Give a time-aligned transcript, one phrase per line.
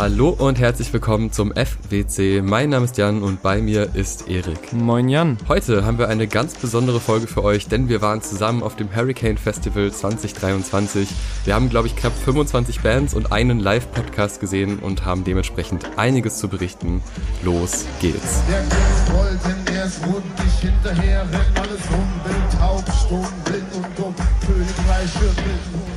[0.00, 2.40] Hallo und herzlich willkommen zum FWC.
[2.40, 4.72] Mein Name ist Jan und bei mir ist Erik.
[4.72, 5.36] Moin Jan.
[5.46, 8.96] Heute haben wir eine ganz besondere Folge für euch, denn wir waren zusammen auf dem
[8.96, 11.06] Hurricane Festival 2023.
[11.44, 16.38] Wir haben, glaube ich, knapp 25 Bands und einen Live-Podcast gesehen und haben dementsprechend einiges
[16.38, 17.02] zu berichten.
[17.44, 18.40] Los geht's.
[18.48, 19.38] Der rollt
[19.74, 20.22] er ist mundig
[20.62, 24.14] hinterher, rennt alles rum, wild, taub, stumm, blind und dumm,
[24.46, 25.89] Königreich für Wild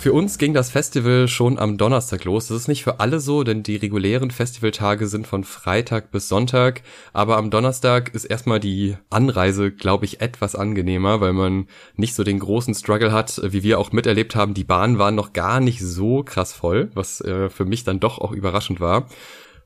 [0.00, 2.48] für uns ging das Festival schon am Donnerstag los.
[2.48, 6.80] Das ist nicht für alle so, denn die regulären Festivaltage sind von Freitag bis Sonntag.
[7.12, 11.66] Aber am Donnerstag ist erstmal die Anreise, glaube ich, etwas angenehmer, weil man
[11.96, 14.54] nicht so den großen Struggle hat, wie wir auch miterlebt haben.
[14.54, 18.18] Die Bahnen waren noch gar nicht so krass voll, was äh, für mich dann doch
[18.18, 19.06] auch überraschend war.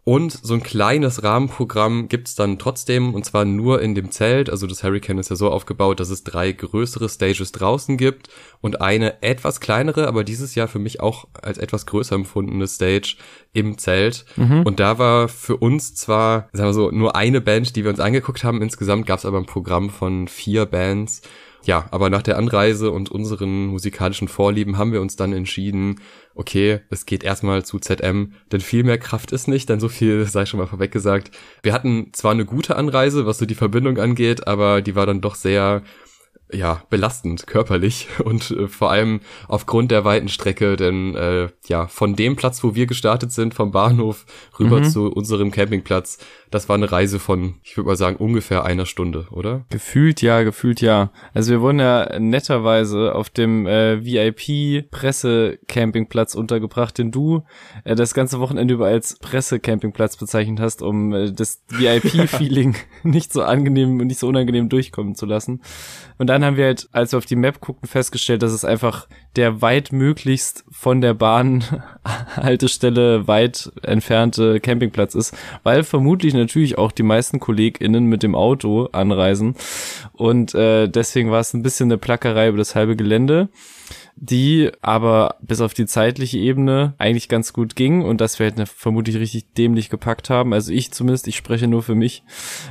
[0.06, 4.50] Und so ein kleines Rahmenprogramm gibt's dann trotzdem, und zwar nur in dem Zelt.
[4.50, 8.28] Also das Hurricane ist ja so aufgebaut, dass es drei größere Stages draußen gibt
[8.60, 13.16] und eine etwas kleinere, aber dieses Jahr für mich auch als etwas größer empfundene Stage
[13.54, 14.26] im Zelt.
[14.36, 14.64] Mhm.
[14.64, 18.00] Und da war für uns zwar, sagen wir so, nur eine Band, die wir uns
[18.00, 18.60] angeguckt haben.
[18.60, 21.22] Insgesamt gab's aber ein Programm von vier Bands.
[21.64, 26.00] Ja, aber nach der Anreise und unseren musikalischen Vorlieben haben wir uns dann entschieden,
[26.34, 30.26] okay, es geht erstmal zu ZM, denn viel mehr Kraft ist nicht, denn so viel
[30.28, 31.30] sei schon mal vorweg gesagt.
[31.62, 35.22] Wir hatten zwar eine gute Anreise, was so die Verbindung angeht, aber die war dann
[35.22, 35.82] doch sehr
[36.52, 42.16] ja, belastend körperlich und äh, vor allem aufgrund der weiten Strecke, denn äh, ja, von
[42.16, 44.26] dem Platz, wo wir gestartet sind, vom Bahnhof
[44.58, 44.84] rüber mhm.
[44.84, 46.18] zu unserem Campingplatz,
[46.54, 49.64] das war eine Reise von, ich würde mal sagen, ungefähr einer Stunde, oder?
[49.70, 51.10] Gefühlt ja, gefühlt ja.
[51.34, 57.42] Also wir wurden ja netterweise auf dem äh, VIP-Presse-Campingplatz untergebracht, den du
[57.82, 63.42] äh, das ganze Wochenende über als Presse-Campingplatz bezeichnet hast, um äh, das VIP-Feeling nicht so
[63.42, 65.60] angenehm und nicht so unangenehm durchkommen zu lassen.
[66.18, 69.08] Und dann haben wir halt, als wir auf die Map guckten, festgestellt, dass es einfach
[69.34, 77.02] der weit möglichst von der Bahnhaltestelle weit entfernte Campingplatz ist, weil vermutlich natürlich auch die
[77.02, 79.56] meisten KollegInnen mit dem Auto anreisen.
[80.12, 83.48] Und äh, deswegen war es ein bisschen eine Plackerei über das halbe Gelände
[84.16, 88.56] die aber bis auf die zeitliche Ebene eigentlich ganz gut ging und dass wir halt
[88.56, 90.52] eine, vermutlich richtig dämlich gepackt haben.
[90.52, 92.22] Also ich zumindest, ich spreche nur für mich,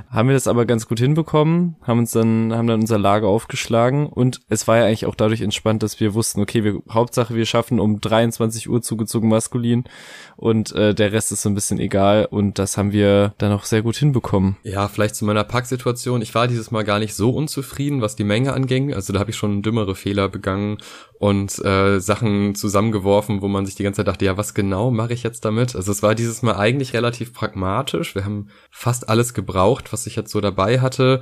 [0.09, 4.07] haben wir das aber ganz gut hinbekommen, haben uns dann, haben dann unser Lager aufgeschlagen
[4.07, 7.45] und es war ja eigentlich auch dadurch entspannt, dass wir wussten, okay, wir, Hauptsache wir
[7.45, 9.83] schaffen um 23 Uhr zugezogen maskulin
[10.37, 13.65] und äh, der Rest ist so ein bisschen egal und das haben wir dann auch
[13.65, 14.55] sehr gut hinbekommen.
[14.63, 16.21] Ja, vielleicht zu meiner Packsituation.
[16.21, 18.93] Ich war dieses Mal gar nicht so unzufrieden, was die Menge anging.
[18.93, 20.77] Also da habe ich schon dümmere Fehler begangen
[21.19, 25.13] und äh, Sachen zusammengeworfen, wo man sich die ganze Zeit dachte, ja, was genau mache
[25.13, 25.75] ich jetzt damit?
[25.75, 28.15] Also es war dieses Mal eigentlich relativ pragmatisch.
[28.15, 31.21] Wir haben fast alles gebraucht, was ich jetzt so dabei hatte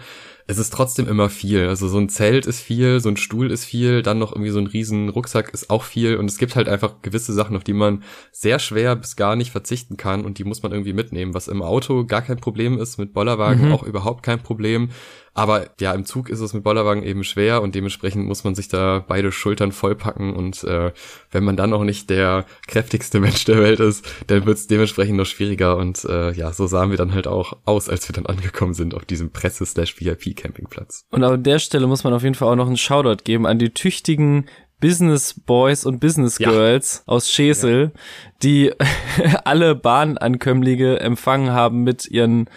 [0.52, 1.68] es ist trotzdem immer viel.
[1.68, 4.60] Also so ein Zelt ist viel, so ein Stuhl ist viel, dann noch irgendwie so
[4.60, 7.74] ein riesen Rucksack ist auch viel und es gibt halt einfach gewisse Sachen, auf die
[7.74, 11.48] man sehr schwer bis gar nicht verzichten kann und die muss man irgendwie mitnehmen, was
[11.48, 13.72] im Auto gar kein Problem ist, mit Bollerwagen mhm.
[13.72, 14.90] auch überhaupt kein Problem.
[15.34, 18.68] Aber ja, im Zug ist es mit Bollerwagen eben schwer und dementsprechend muss man sich
[18.68, 20.92] da beide Schultern vollpacken und äh,
[21.32, 25.18] wenn man dann noch nicht der kräftigste Mensch der Welt ist, dann wird es dementsprechend
[25.18, 28.26] noch schwieriger und äh, ja, so sahen wir dann halt auch aus, als wir dann
[28.26, 31.06] angekommen sind auf diesem Presse-Slash-VIP-Campingplatz.
[31.12, 33.58] Und an der Stelle muss man auf jeden Fall auch noch einen Shoutout geben an
[33.58, 34.48] die tüchtigen
[34.82, 37.14] Business Boys und Business Girls ja.
[37.14, 38.02] aus Schesel, ja.
[38.44, 38.74] die
[39.46, 42.50] alle Bahnankömmlinge empfangen haben mit ihren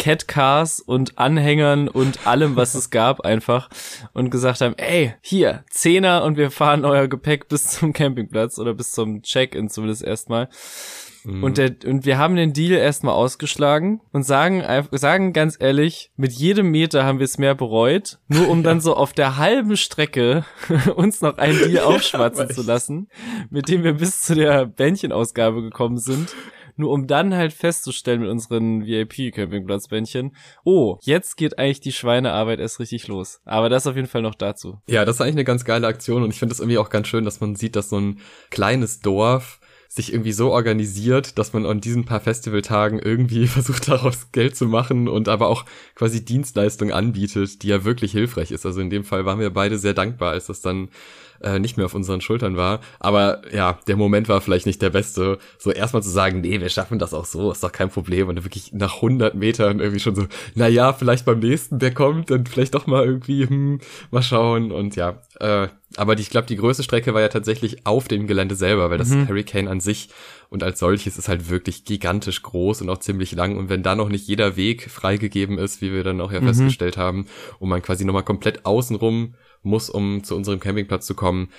[0.00, 3.68] Catcars und Anhängern und allem, was es gab, einfach
[4.14, 8.72] und gesagt haben, ey, hier, Zehner und wir fahren euer Gepäck bis zum Campingplatz oder
[8.72, 10.48] bis zum Check-in zumindest erstmal.
[11.24, 11.44] Mhm.
[11.44, 16.32] Und, der, und wir haben den Deal erstmal ausgeschlagen und sagen, sagen ganz ehrlich, mit
[16.32, 20.46] jedem Meter haben wir es mehr bereut, nur um dann so auf der halben Strecke
[20.96, 23.08] uns noch einen Deal aufschwatzen ja, zu lassen,
[23.50, 26.34] mit dem wir bis zu der Bändchenausgabe gekommen sind
[26.80, 32.80] nur um dann halt festzustellen mit unseren VIP-Campingplatzbändchen, oh, jetzt geht eigentlich die Schweinearbeit erst
[32.80, 33.40] richtig los.
[33.44, 34.80] Aber das auf jeden Fall noch dazu.
[34.88, 37.06] Ja, das ist eigentlich eine ganz geile Aktion und ich finde es irgendwie auch ganz
[37.06, 38.20] schön, dass man sieht, dass so ein
[38.50, 39.60] kleines Dorf
[39.92, 44.66] sich irgendwie so organisiert, dass man an diesen paar Festivaltagen irgendwie versucht daraus Geld zu
[44.66, 45.64] machen und aber auch
[45.96, 48.64] quasi Dienstleistungen anbietet, die ja wirklich hilfreich ist.
[48.64, 50.90] Also in dem Fall waren wir beide sehr dankbar, als das dann
[51.42, 52.80] äh, nicht mehr auf unseren Schultern war.
[52.98, 55.38] Aber ja, der Moment war vielleicht nicht der beste.
[55.58, 58.28] So erstmal zu sagen, nee, wir schaffen das auch so, ist doch kein Problem.
[58.28, 61.94] Und dann wirklich nach 100 Metern irgendwie schon so, na ja, vielleicht beim nächsten, der
[61.94, 64.72] kommt, dann vielleicht doch mal irgendwie, hm, mal schauen.
[64.72, 68.26] Und ja, äh, aber die, ich glaube, die größte Strecke war ja tatsächlich auf dem
[68.26, 69.28] Gelände selber, weil das mhm.
[69.28, 70.08] Hurricane an sich
[70.50, 73.56] und als solches ist halt wirklich gigantisch groß und auch ziemlich lang.
[73.56, 76.46] Und wenn da noch nicht jeder Weg freigegeben ist, wie wir dann auch ja mhm.
[76.46, 77.26] festgestellt haben,
[77.58, 81.50] und man quasi nochmal komplett außenrum muss, um zu unserem Campingplatz zu kommen,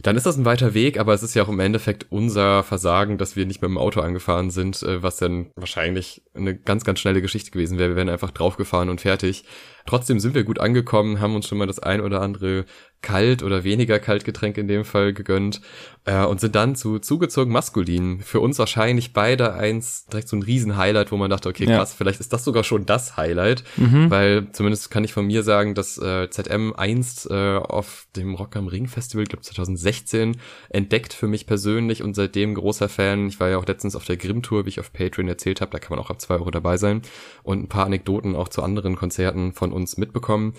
[0.00, 3.18] dann ist das ein weiter Weg, aber es ist ja auch im Endeffekt unser Versagen,
[3.18, 7.00] dass wir nicht mit dem Auto angefahren sind, äh, was dann wahrscheinlich eine ganz, ganz
[7.00, 7.90] schnelle Geschichte gewesen wäre.
[7.90, 9.44] Wir wären einfach draufgefahren und fertig.
[9.88, 12.66] Trotzdem sind wir gut angekommen, haben uns schon mal das ein oder andere
[13.00, 15.60] kalt oder weniger Kaltgetränk in dem Fall gegönnt
[16.04, 18.20] äh, und sind dann zu zugezogen maskulin.
[18.20, 21.96] Für uns wahrscheinlich beide eins direkt so ein Riesen-Highlight, wo man dachte, okay, krass, ja.
[21.96, 24.10] vielleicht ist das sogar schon das Highlight, mhm.
[24.10, 28.56] weil zumindest kann ich von mir sagen, dass äh, ZM einst äh, auf dem Rock
[28.56, 30.36] am Ring Festival, glaube 2016,
[30.70, 33.28] entdeckt für mich persönlich und seitdem großer Fan.
[33.28, 35.78] Ich war ja auch letztens auf der Grimm-Tour, wie ich auf Patreon erzählt habe, da
[35.78, 37.02] kann man auch ab zwei Euro dabei sein
[37.44, 40.54] und ein paar Anekdoten auch zu anderen Konzerten von uns mitbekommen.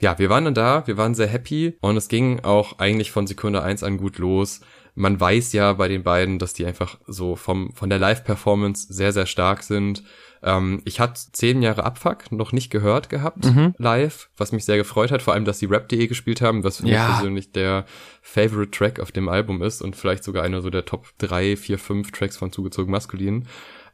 [0.00, 3.26] Ja, wir waren dann da, wir waren sehr happy und es ging auch eigentlich von
[3.26, 4.60] Sekunde eins an gut los.
[4.94, 9.12] Man weiß ja bei den beiden, dass die einfach so vom, von der Live-Performance sehr,
[9.12, 10.02] sehr stark sind.
[10.42, 13.74] Ähm, ich hatte zehn Jahre Abfuck noch nicht gehört gehabt mhm.
[13.76, 16.88] live, was mich sehr gefreut hat, vor allem, dass die Rap.de gespielt haben, was für
[16.88, 17.06] ja.
[17.06, 17.84] mich persönlich der
[18.22, 21.78] Favorite Track auf dem Album ist und vielleicht sogar einer so der Top drei, vier,
[21.78, 23.46] fünf Tracks von Zugezogen Maskulin.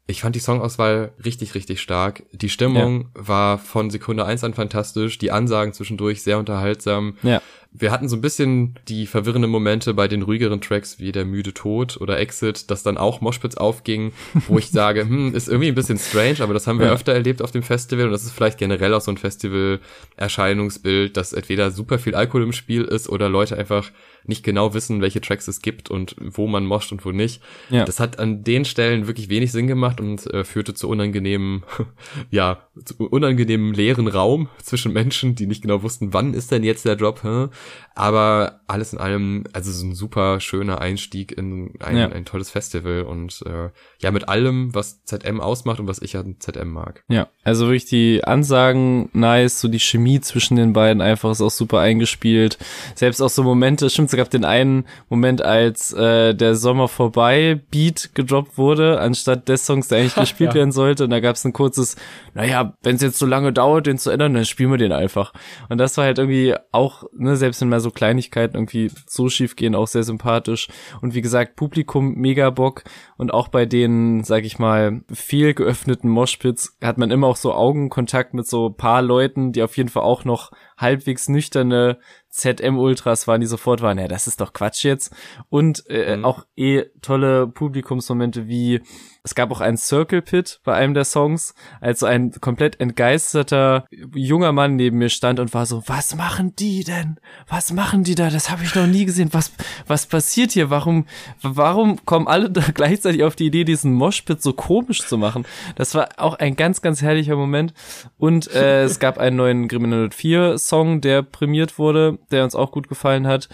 [0.09, 2.23] Ich fand die Songauswahl richtig, richtig stark.
[2.31, 3.27] Die Stimmung ja.
[3.27, 7.17] war von Sekunde eins an fantastisch, die Ansagen zwischendurch sehr unterhaltsam.
[7.25, 7.43] Ja.
[7.73, 11.53] Wir hatten so ein bisschen die verwirrenden Momente bei den ruhigeren Tracks wie der müde
[11.53, 14.13] Tod oder Exit, dass dann auch Moshpits aufging,
[14.47, 16.93] wo ich sage, hm, ist irgendwie ein bisschen strange, aber das haben wir ja.
[16.93, 21.33] öfter erlebt auf dem Festival und das ist vielleicht generell auch so ein Festival-Erscheinungsbild, dass
[21.33, 23.91] entweder super viel Alkohol im Spiel ist oder Leute einfach
[24.29, 27.43] nicht genau wissen, welche Tracks es gibt und wo man moscht und wo nicht.
[27.71, 27.85] Ja.
[27.85, 31.65] Das hat an den Stellen wirklich wenig Sinn gemacht und äh, führte zu unangenehmen,
[32.31, 36.85] ja, zu unangenehmen leeren Raum zwischen Menschen, die nicht genau wussten, wann ist denn jetzt
[36.85, 37.23] der Drop.
[37.23, 37.49] Hä?
[37.99, 42.09] Aber alles in allem, also so ein super schöner Einstieg in ein, ja.
[42.09, 43.71] ein tolles Festival und äh,
[44.01, 47.03] ja, mit allem, was ZM ausmacht und was ich an ZM mag.
[47.09, 51.51] Ja, also wirklich die Ansagen nice, so die Chemie zwischen den beiden einfach ist auch
[51.51, 52.59] super eingespielt.
[52.95, 57.63] Selbst auch so Momente, stimmt, es gab den einen Moment, als äh, der Sommer vorbei
[57.71, 60.57] Beat gedroppt wurde, anstatt des Songs, der eigentlich gespielt ja.
[60.57, 61.05] werden sollte.
[61.05, 61.97] Und da gab es ein kurzes,
[62.35, 65.33] naja, wenn es jetzt so lange dauert, den zu ändern, dann spielen wir den einfach.
[65.71, 69.57] Und das war halt irgendwie auch, ne, selbst wenn mal so Kleinigkeiten irgendwie so schief
[69.57, 70.69] gehen, auch sehr sympathisch.
[71.01, 72.85] Und wie gesagt, Publikum mega Bock.
[73.17, 77.53] Und auch bei den, sag ich mal, viel geöffneten Moshpits hat man immer auch so
[77.53, 81.99] Augenkontakt mit so paar Leuten, die auf jeden Fall auch noch halbwegs nüchterne
[82.31, 85.15] ZM-Ultras waren, die sofort waren, ja, das ist doch Quatsch jetzt.
[85.49, 86.25] Und äh, mhm.
[86.25, 88.83] auch eh tolle Publikumsmomente wie
[89.27, 93.85] es gab auch einen Circle Pit bei einem der Songs, als so ein komplett entgeisterter
[94.15, 97.19] junger Mann neben mir stand und war so, was machen die denn?
[97.49, 98.31] Was machen die da?
[98.31, 99.31] Das habe ich noch nie gesehen.
[99.33, 99.51] Was
[99.89, 100.71] was passiert hier?
[100.71, 101.07] Warum
[101.43, 105.45] warum kommen alle da gleichzeitig auf die Idee, diesen Moshpit so komisch zu machen?
[105.75, 107.75] Das war auch ein ganz ganz herrlicher Moment
[108.19, 112.73] und äh, es gab einen neuen Grimmel 4 Song, der prämiert wurde, der uns auch
[112.73, 113.49] gut gefallen hat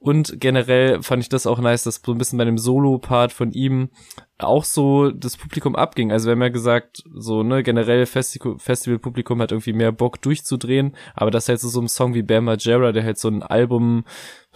[0.00, 3.50] und generell fand ich das auch nice, dass so ein bisschen bei dem Solo-Part von
[3.50, 3.90] ihm
[4.38, 6.12] auch so das Publikum abging.
[6.12, 11.32] Also wir haben ja gesagt, so, ne, generell Festival-Publikum hat irgendwie mehr Bock durchzudrehen, aber
[11.32, 14.04] das halt so, so ein Song wie Bam Margera, der halt so ein Album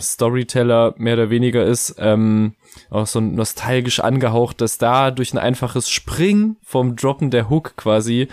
[0.03, 2.55] Storyteller mehr oder weniger ist, ähm,
[2.91, 8.29] auch so nostalgisch angehaucht, dass da durch ein einfaches Springen vom Droppen der Hook quasi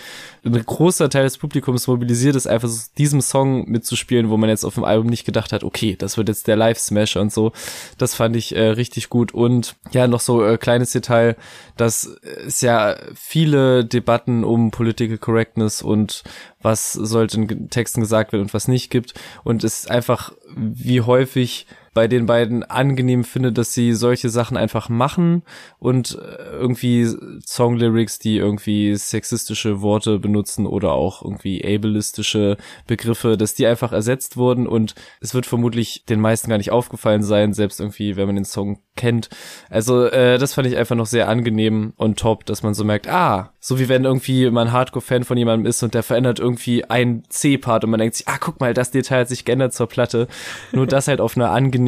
[0.46, 4.64] ein großer Teil des Publikums mobilisiert ist, einfach so diesem Song mitzuspielen, wo man jetzt
[4.64, 7.52] auf dem Album nicht gedacht hat, okay, das wird jetzt der Live-Smash und so.
[7.98, 9.34] Das fand ich äh, richtig gut.
[9.34, 11.36] Und ja, noch so äh, kleines Detail,
[11.78, 12.06] dass
[12.46, 16.24] es ja viele Debatten um Political Correctness und
[16.62, 19.14] was sollte in Texten gesagt werden und was nicht gibt.
[19.44, 24.58] Und es einfach, wie häufig nicht bei den beiden angenehm finde, dass sie solche Sachen
[24.58, 25.44] einfach machen
[25.80, 27.08] und äh, irgendwie
[27.46, 34.38] Songlyrics, die irgendwie sexistische Worte benutzen oder auch irgendwie ableistische Begriffe, dass die einfach ersetzt
[34.38, 38.36] wurden und es wird vermutlich den meisten gar nicht aufgefallen sein, selbst irgendwie, wenn man
[38.36, 39.30] den Song kennt.
[39.70, 43.08] Also äh, das fand ich einfach noch sehr angenehm und top, dass man so merkt,
[43.08, 47.24] ah, so wie wenn irgendwie man Hardcore-Fan von jemandem ist und der verändert irgendwie einen
[47.30, 50.28] C-Part und man denkt sich, ah, guck mal, das Detail hat sich geändert zur Platte.
[50.72, 51.79] Nur das halt auf einer angenehmen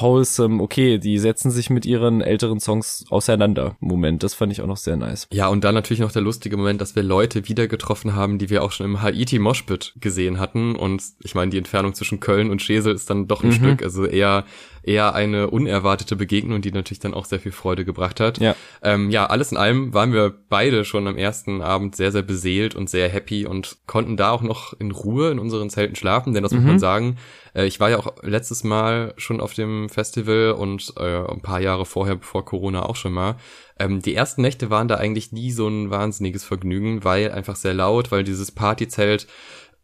[0.00, 3.76] wholesome, okay, die setzen sich mit ihren älteren Songs auseinander.
[3.80, 5.28] Moment, das fand ich auch noch sehr nice.
[5.32, 8.50] Ja, und dann natürlich noch der lustige Moment, dass wir Leute wieder getroffen haben, die
[8.50, 10.76] wir auch schon im Haiti Moshpit gesehen hatten.
[10.76, 13.54] Und ich meine, die Entfernung zwischen Köln und Schesel ist dann doch ein mhm.
[13.54, 14.44] Stück, also eher
[14.82, 18.38] eher eine unerwartete Begegnung, die natürlich dann auch sehr viel Freude gebracht hat.
[18.38, 18.54] Ja.
[18.82, 22.74] Ähm, ja, alles in allem waren wir beide schon am ersten Abend sehr, sehr beseelt
[22.74, 26.42] und sehr happy und konnten da auch noch in Ruhe in unseren Zelten schlafen, denn
[26.42, 26.58] das mhm.
[26.58, 26.80] muss man mhm.
[26.80, 27.16] sagen.
[27.54, 31.60] Äh, ich war ja auch letztes Mal schon auf dem Festival und äh, ein paar
[31.60, 33.36] Jahre vorher, bevor Corona auch schon mal.
[33.78, 37.74] Ähm, die ersten Nächte waren da eigentlich nie so ein wahnsinniges Vergnügen, weil einfach sehr
[37.74, 39.26] laut, weil dieses Partyzelt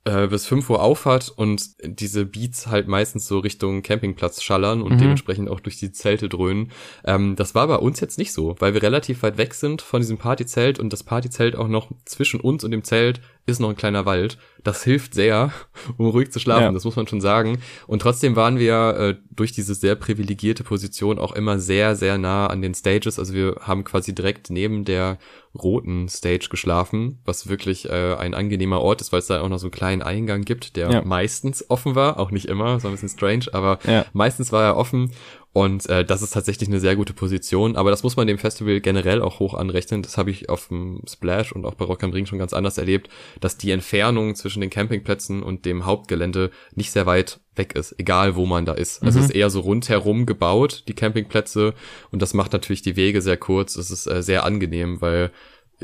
[0.05, 4.95] äh, bis 5 Uhr aufhat und diese Beats halt meistens so Richtung Campingplatz schallern und
[4.95, 4.99] mhm.
[4.99, 6.73] dementsprechend auch durch die Zelte dröhnen.
[7.05, 10.01] Ähm, das war bei uns jetzt nicht so, weil wir relativ weit weg sind von
[10.01, 13.77] diesem Partyzelt und das Partyzelt auch noch zwischen uns und dem Zelt ist noch ein
[13.77, 14.39] kleiner Wald.
[14.63, 15.53] Das hilft sehr,
[15.99, 16.73] um ruhig zu schlafen, ja.
[16.73, 17.59] das muss man schon sagen.
[17.87, 22.47] Und trotzdem waren wir äh, durch diese sehr privilegierte Position auch immer sehr, sehr nah
[22.47, 23.19] an den Stages.
[23.19, 25.19] Also wir haben quasi direkt neben der
[25.55, 29.59] roten Stage geschlafen, was wirklich äh, ein angenehmer Ort ist, weil es da auch noch
[29.59, 31.03] so einen kleinen Eingang gibt, der ja.
[31.05, 34.05] meistens offen war, auch nicht immer, so ein bisschen strange, aber ja.
[34.13, 35.13] meistens war er offen
[35.55, 38.81] und äh, das ist tatsächlich eine sehr gute Position, aber das muss man dem Festival
[38.81, 40.03] generell auch hoch anrechnen.
[40.03, 42.77] Das habe ich auf dem Splash und auch bei Rock am Ring schon ganz anders
[42.77, 43.09] erlebt,
[43.41, 48.35] dass die Entfernung zwischen den Campingplätzen und dem Hauptgelände nicht sehr weit weg ist, egal
[48.35, 49.01] wo man da ist.
[49.05, 49.25] Also mhm.
[49.27, 51.75] es ist eher so rundherum gebaut, die Campingplätze,
[52.11, 53.77] und das macht natürlich die Wege sehr kurz.
[53.77, 55.31] Es ist äh, sehr angenehm, weil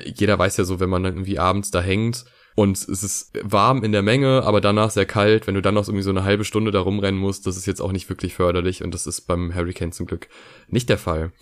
[0.05, 3.85] jeder weiß ja so, wenn man dann irgendwie abends da hängt, und es ist warm
[3.85, 5.47] in der Menge, aber danach sehr kalt.
[5.47, 7.81] Wenn du dann noch irgendwie so eine halbe Stunde da rumrennen musst, das ist jetzt
[7.81, 10.29] auch nicht wirklich förderlich und das ist beim Hurricane zum Glück
[10.69, 11.33] nicht der Fall.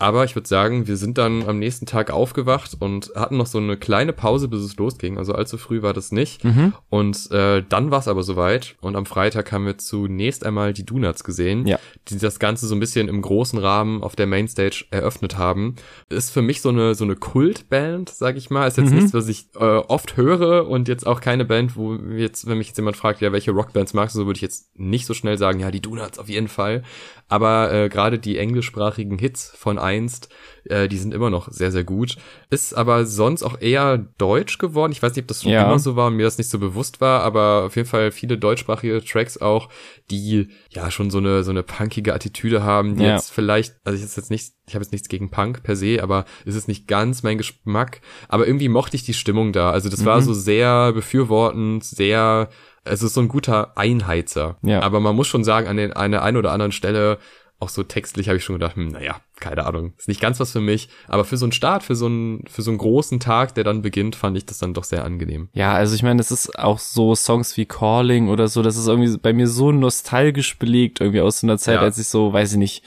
[0.00, 3.58] Aber ich würde sagen, wir sind dann am nächsten Tag aufgewacht und hatten noch so
[3.58, 5.18] eine kleine Pause, bis es losging.
[5.18, 6.44] Also allzu früh war das nicht.
[6.44, 6.72] Mhm.
[6.88, 8.76] Und äh, dann war es aber soweit.
[8.80, 11.80] Und am Freitag haben wir zunächst einmal die Donuts gesehen, ja.
[12.08, 15.74] die das Ganze so ein bisschen im großen Rahmen auf der Mainstage eröffnet haben.
[16.08, 18.68] Ist für mich so eine so eine Kultband, sag ich mal.
[18.68, 18.96] Ist jetzt mhm.
[18.96, 22.68] nichts, was ich äh, oft höre und jetzt auch keine Band, wo jetzt, wenn mich
[22.68, 25.38] jetzt jemand fragt, ja, welche Rockbands magst du, so würde ich jetzt nicht so schnell
[25.38, 26.84] sagen, ja, die Donuts auf jeden Fall.
[27.28, 30.28] Aber äh, gerade die englischsprachigen Hits von einst,
[30.64, 32.16] äh, die sind immer noch sehr, sehr gut.
[32.50, 34.92] Ist aber sonst auch eher deutsch geworden.
[34.92, 35.64] Ich weiß nicht, ob das schon ja.
[35.64, 38.38] immer so war und mir das nicht so bewusst war, aber auf jeden Fall viele
[38.38, 39.68] deutschsprachige Tracks auch,
[40.10, 43.14] die ja schon so eine so eine punkige Attitüde haben, die ja.
[43.14, 46.02] jetzt vielleicht, also ich ist jetzt nicht, ich habe jetzt nichts gegen Punk per se,
[46.02, 48.00] aber es ist nicht ganz mein Geschmack.
[48.28, 49.70] Aber irgendwie mochte ich die Stimmung da.
[49.70, 50.06] Also das mhm.
[50.06, 52.48] war so sehr befürwortend, sehr
[52.88, 54.56] es ist so ein guter Einheizer.
[54.62, 54.82] Ja.
[54.82, 57.18] Aber man muss schon sagen, an, den, an der einen oder anderen Stelle,
[57.60, 60.52] auch so textlich, habe ich schon gedacht, hm, naja, keine Ahnung, ist nicht ganz was
[60.52, 60.88] für mich.
[61.08, 63.82] Aber für so einen Start, für so einen, für so einen großen Tag, der dann
[63.82, 65.48] beginnt, fand ich das dann doch sehr angenehm.
[65.54, 68.86] Ja, also ich meine, es ist auch so Songs wie Calling oder so, das ist
[68.86, 71.80] irgendwie bei mir so nostalgisch belegt, irgendwie aus so einer Zeit, ja.
[71.80, 72.84] als ich so, weiß ich nicht,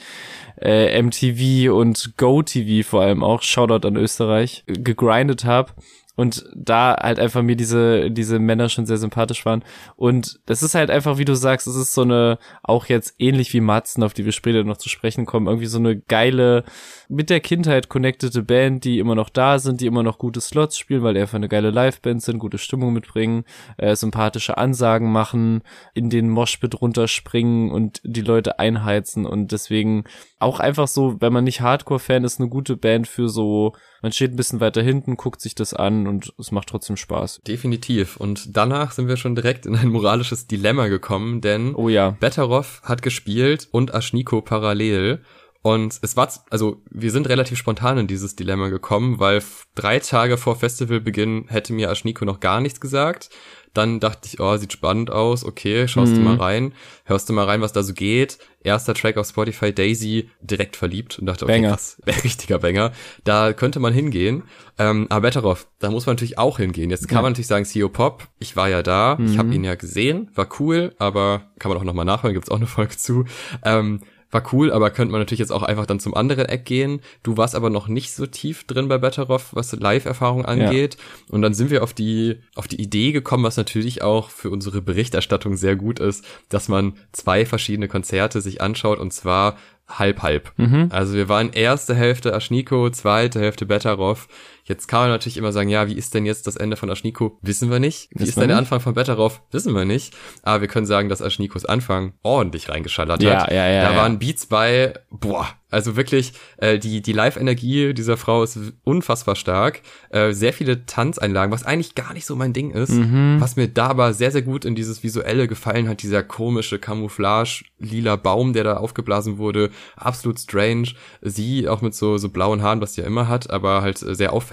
[0.60, 5.72] äh, MTV und GoTV vor allem auch, Shoutout an Österreich, gegrindet habe
[6.16, 9.64] und da halt einfach mir diese diese Männer schon sehr sympathisch waren.
[9.96, 13.52] Und das ist halt einfach wie du sagst es ist so eine auch jetzt ähnlich
[13.52, 16.64] wie Matzen auf die wir später noch zu sprechen kommen irgendwie so eine geile
[17.08, 20.78] mit der Kindheit connectede Band die immer noch da sind die immer noch gute Slots
[20.78, 23.44] spielen weil die einfach eine geile Liveband sind gute Stimmung mitbringen
[23.76, 25.62] äh, sympathische Ansagen machen
[25.94, 29.26] in den Moshpit runterspringen und die Leute einheizen.
[29.26, 30.04] Und deswegen
[30.42, 34.12] auch einfach so wenn man nicht Hardcore Fan ist eine gute Band für so man
[34.12, 37.40] steht ein bisschen weiter hinten guckt sich das an und es macht trotzdem Spaß.
[37.46, 38.16] Definitiv.
[38.16, 42.10] Und danach sind wir schon direkt in ein moralisches Dilemma gekommen, denn oh ja.
[42.10, 45.22] Betteroff hat gespielt und Aschniko parallel.
[45.62, 49.42] Und es war, also wir sind relativ spontan in dieses Dilemma gekommen, weil
[49.76, 53.30] drei Tage vor Festivalbeginn hätte mir Aschniko noch gar nichts gesagt.
[53.72, 56.16] Dann dachte ich, oh, sieht spannend aus, okay, schaust mhm.
[56.16, 58.38] du mal rein, hörst du mal rein, was da so geht.
[58.62, 61.70] Erster Track auf Spotify, Daisy, direkt verliebt und dachte, okay, Banger.
[61.70, 62.92] krass, richtiger Banger.
[63.24, 64.42] Da könnte man hingehen.
[64.78, 66.90] Ähm, aber Betteroff, da muss man natürlich auch hingehen.
[66.90, 67.22] Jetzt kann ja.
[67.22, 69.26] man natürlich sagen, CEO Pop, ich war ja da, mhm.
[69.26, 72.56] ich habe ihn ja gesehen, war cool, aber kann man auch nochmal nachhören, gibt's auch
[72.56, 73.24] eine Folge zu.
[73.64, 74.00] Ähm,
[74.32, 77.00] war cool, aber könnte man natürlich jetzt auch einfach dann zum anderen Eck gehen.
[77.22, 80.96] Du warst aber noch nicht so tief drin bei Betteroff, was Live-Erfahrung angeht.
[80.96, 81.34] Ja.
[81.34, 84.82] Und dann sind wir auf die, auf die Idee gekommen, was natürlich auch für unsere
[84.82, 89.56] Berichterstattung sehr gut ist, dass man zwei verschiedene Konzerte sich anschaut und zwar
[89.98, 90.52] halb halb.
[90.56, 90.88] Mhm.
[90.90, 94.28] Also wir waren erste Hälfte Aschniko, zweite Hälfte Betteroff.
[94.64, 97.38] Jetzt kann man natürlich immer sagen, ja, wie ist denn jetzt das Ende von Aschniko?
[97.42, 98.08] Wissen wir nicht.
[98.10, 99.42] Wie Wissen ist denn der Anfang von Betteroff?
[99.50, 100.14] Wissen wir nicht.
[100.42, 103.50] Aber wir können sagen, dass Aschnikos Anfang ordentlich reingeschallert ja, hat.
[103.50, 103.96] Ja, ja, da ja.
[103.96, 109.80] waren Beats bei, boah, also wirklich, äh, die, die Live-Energie dieser Frau ist unfassbar stark.
[110.10, 112.92] Äh, sehr viele Tanzeinlagen, was eigentlich gar nicht so mein Ding ist.
[112.92, 113.38] Mhm.
[113.40, 117.64] Was mir da aber sehr, sehr gut in dieses Visuelle gefallen hat, dieser komische Camouflage,
[117.78, 119.70] lila Baum, der da aufgeblasen wurde.
[119.96, 120.88] Absolut strange.
[121.22, 124.34] Sie auch mit so, so blauen Haaren, was sie ja immer hat, aber halt sehr
[124.34, 124.51] auffällig.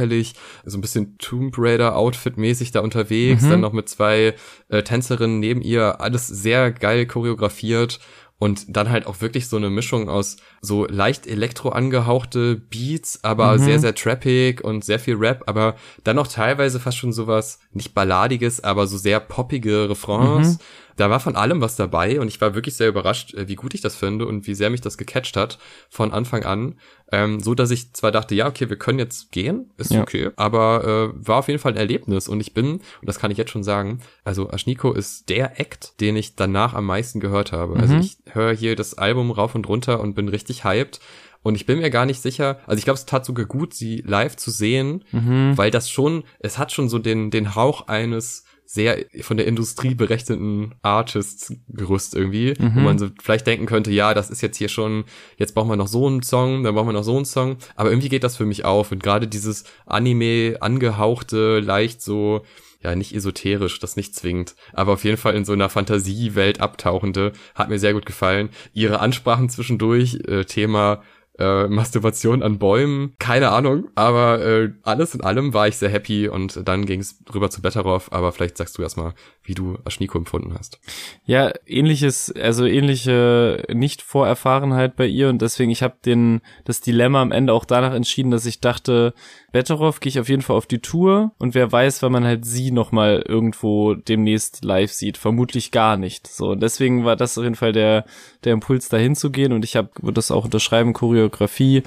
[0.65, 3.43] So ein bisschen Tomb Raider Outfit-mäßig da unterwegs.
[3.43, 3.49] Mhm.
[3.49, 4.35] Dann noch mit zwei
[4.69, 6.01] äh, Tänzerinnen neben ihr.
[6.01, 7.99] Alles sehr geil choreografiert
[8.39, 13.53] und dann halt auch wirklich so eine Mischung aus so leicht elektro angehauchte Beats, aber
[13.53, 13.59] mhm.
[13.59, 15.75] sehr, sehr trappig und sehr viel Rap, aber
[16.05, 20.53] dann auch teilweise fast schon sowas, nicht balladiges, aber so sehr poppige Refrains.
[20.53, 20.59] Mhm
[20.99, 23.73] da war von allem was dabei und ich war wirklich sehr überrascht, äh, wie gut
[23.73, 25.57] ich das finde und wie sehr mich das gecatcht hat
[25.89, 26.75] von Anfang an.
[27.11, 30.01] Ähm, so dass ich zwar dachte, ja, okay, wir können jetzt gehen, ist ja.
[30.01, 33.31] okay, aber äh, war auf jeden Fall ein Erlebnis und ich bin, und das kann
[33.31, 37.51] ich jetzt schon sagen, also Ashniko ist der Act, den ich danach am meisten gehört
[37.51, 37.75] habe.
[37.77, 37.99] Also mhm.
[37.99, 40.99] Also ich höre hier das Album rauf und runter und bin richtig hyped.
[41.41, 44.03] Und ich bin mir gar nicht sicher, also ich glaube, es tat sogar gut, sie
[44.05, 45.57] live zu sehen, mhm.
[45.57, 49.95] weil das schon, es hat schon so den, den Hauch eines sehr von der Industrie
[49.95, 52.75] berechneten Artists-Gerüst irgendwie, mhm.
[52.75, 55.05] wo man so vielleicht denken könnte, ja, das ist jetzt hier schon,
[55.37, 57.89] jetzt brauchen wir noch so einen Song, dann brauchen wir noch so einen Song, aber
[57.89, 62.43] irgendwie geht das für mich auf und gerade dieses Anime angehauchte, leicht so,
[62.83, 67.33] ja, nicht esoterisch, das nicht zwingend, aber auf jeden Fall in so einer Fantasiewelt abtauchende,
[67.55, 68.49] hat mir sehr gut gefallen.
[68.73, 71.01] Ihre Ansprachen zwischendurch, äh, Thema
[71.39, 76.27] äh, Masturbation an Bäumen, keine Ahnung, aber äh, alles in allem war ich sehr happy
[76.27, 80.17] und dann ging es rüber zu Betteroff, aber vielleicht sagst du erstmal, wie du Aschniko
[80.17, 80.79] empfunden hast.
[81.25, 87.31] Ja, ähnliches, also ähnliche Nicht-Vorerfahrenheit bei ihr und deswegen, ich habe den das Dilemma am
[87.31, 89.13] Ende auch danach entschieden, dass ich dachte,
[89.51, 92.45] Betteroff gehe ich auf jeden Fall auf die Tour und wer weiß, wann man halt
[92.45, 95.17] sie nochmal irgendwo demnächst live sieht.
[95.17, 96.27] Vermutlich gar nicht.
[96.27, 98.05] So, und deswegen war das auf jeden Fall der,
[98.43, 101.83] der Impuls dahin zu gehen und ich habe das auch unterschreiben, Choreografie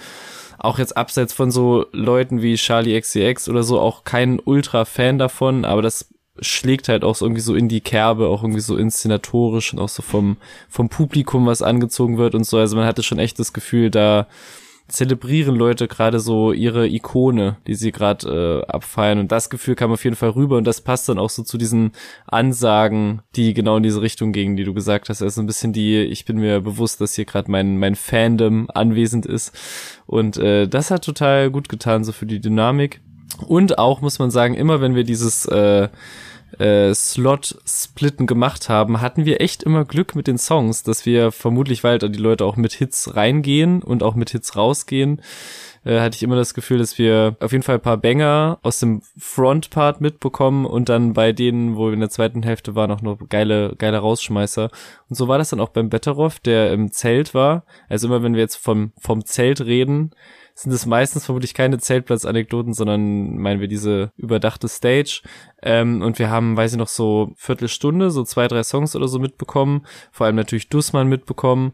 [0.58, 5.64] auch jetzt abseits von so Leuten wie Charlie XCX oder so auch kein Ultra-Fan davon,
[5.64, 6.08] aber das
[6.40, 9.88] schlägt halt auch so irgendwie so in die Kerbe, auch irgendwie so inszenatorisch und auch
[9.88, 10.36] so vom,
[10.68, 12.58] vom Publikum, was angezogen wird und so.
[12.58, 14.28] Also man hatte schon echt das Gefühl, da
[14.92, 19.18] zelebrieren Leute gerade so ihre Ikone, die sie gerade äh, abfeiern.
[19.18, 21.56] Und das Gefühl kam auf jeden Fall rüber und das passt dann auch so zu
[21.56, 21.92] diesen
[22.26, 25.22] Ansagen, die genau in diese Richtung gingen, die du gesagt hast.
[25.22, 29.24] Also ein bisschen die, ich bin mir bewusst, dass hier gerade mein, mein Fandom anwesend
[29.24, 29.56] ist.
[30.06, 33.00] Und äh, das hat total gut getan, so für die Dynamik.
[33.46, 35.88] Und auch, muss man sagen, immer wenn wir dieses äh,
[36.58, 41.84] äh, Slot-Splitten gemacht haben, hatten wir echt immer Glück mit den Songs, dass wir vermutlich,
[41.84, 45.20] weil die Leute auch mit Hits reingehen und auch mit Hits rausgehen,
[45.84, 48.80] äh, hatte ich immer das Gefühl, dass wir auf jeden Fall ein paar Banger aus
[48.80, 53.02] dem Frontpart mitbekommen und dann bei denen, wo wir in der zweiten Hälfte waren, auch
[53.02, 54.70] noch geile, geile Rausschmeißer.
[55.08, 57.64] Und so war das dann auch beim Betteroff, der im Zelt war.
[57.88, 60.12] Also immer, wenn wir jetzt vom, vom Zelt reden,
[60.54, 65.22] sind es meistens vermutlich keine Zeltplatz-Anekdoten, sondern meinen wir diese überdachte Stage.
[65.62, 69.18] Ähm, und wir haben, weiß ich noch, so Viertelstunde, so zwei, drei Songs oder so
[69.18, 69.86] mitbekommen.
[70.10, 71.72] Vor allem natürlich Dussmann mitbekommen.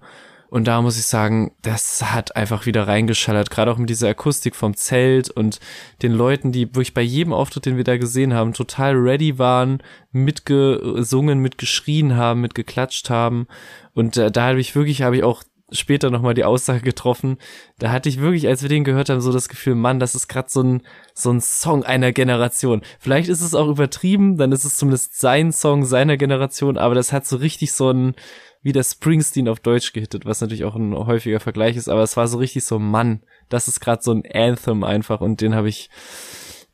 [0.50, 4.56] Und da muss ich sagen, das hat einfach wieder reingeschallert, gerade auch mit dieser Akustik
[4.56, 5.60] vom Zelt und
[6.00, 9.82] den Leuten, die wirklich bei jedem Auftritt, den wir da gesehen haben, total ready waren,
[10.10, 13.46] mitgesungen, mitgeschrien haben, mitgeklatscht haben.
[13.92, 17.38] Und äh, da habe ich wirklich, habe ich auch später nochmal die Aussage getroffen.
[17.78, 20.28] Da hatte ich wirklich, als wir den gehört haben, so das Gefühl, Mann, das ist
[20.28, 20.82] gerade so ein,
[21.14, 22.82] so ein Song einer Generation.
[22.98, 27.12] Vielleicht ist es auch übertrieben, dann ist es zumindest sein Song seiner Generation, aber das
[27.12, 28.14] hat so richtig so ein,
[28.62, 32.16] wie der Springsteen auf Deutsch gehittet, was natürlich auch ein häufiger Vergleich ist, aber es
[32.16, 35.68] war so richtig so, Mann, das ist gerade so ein Anthem einfach und den habe
[35.68, 35.90] ich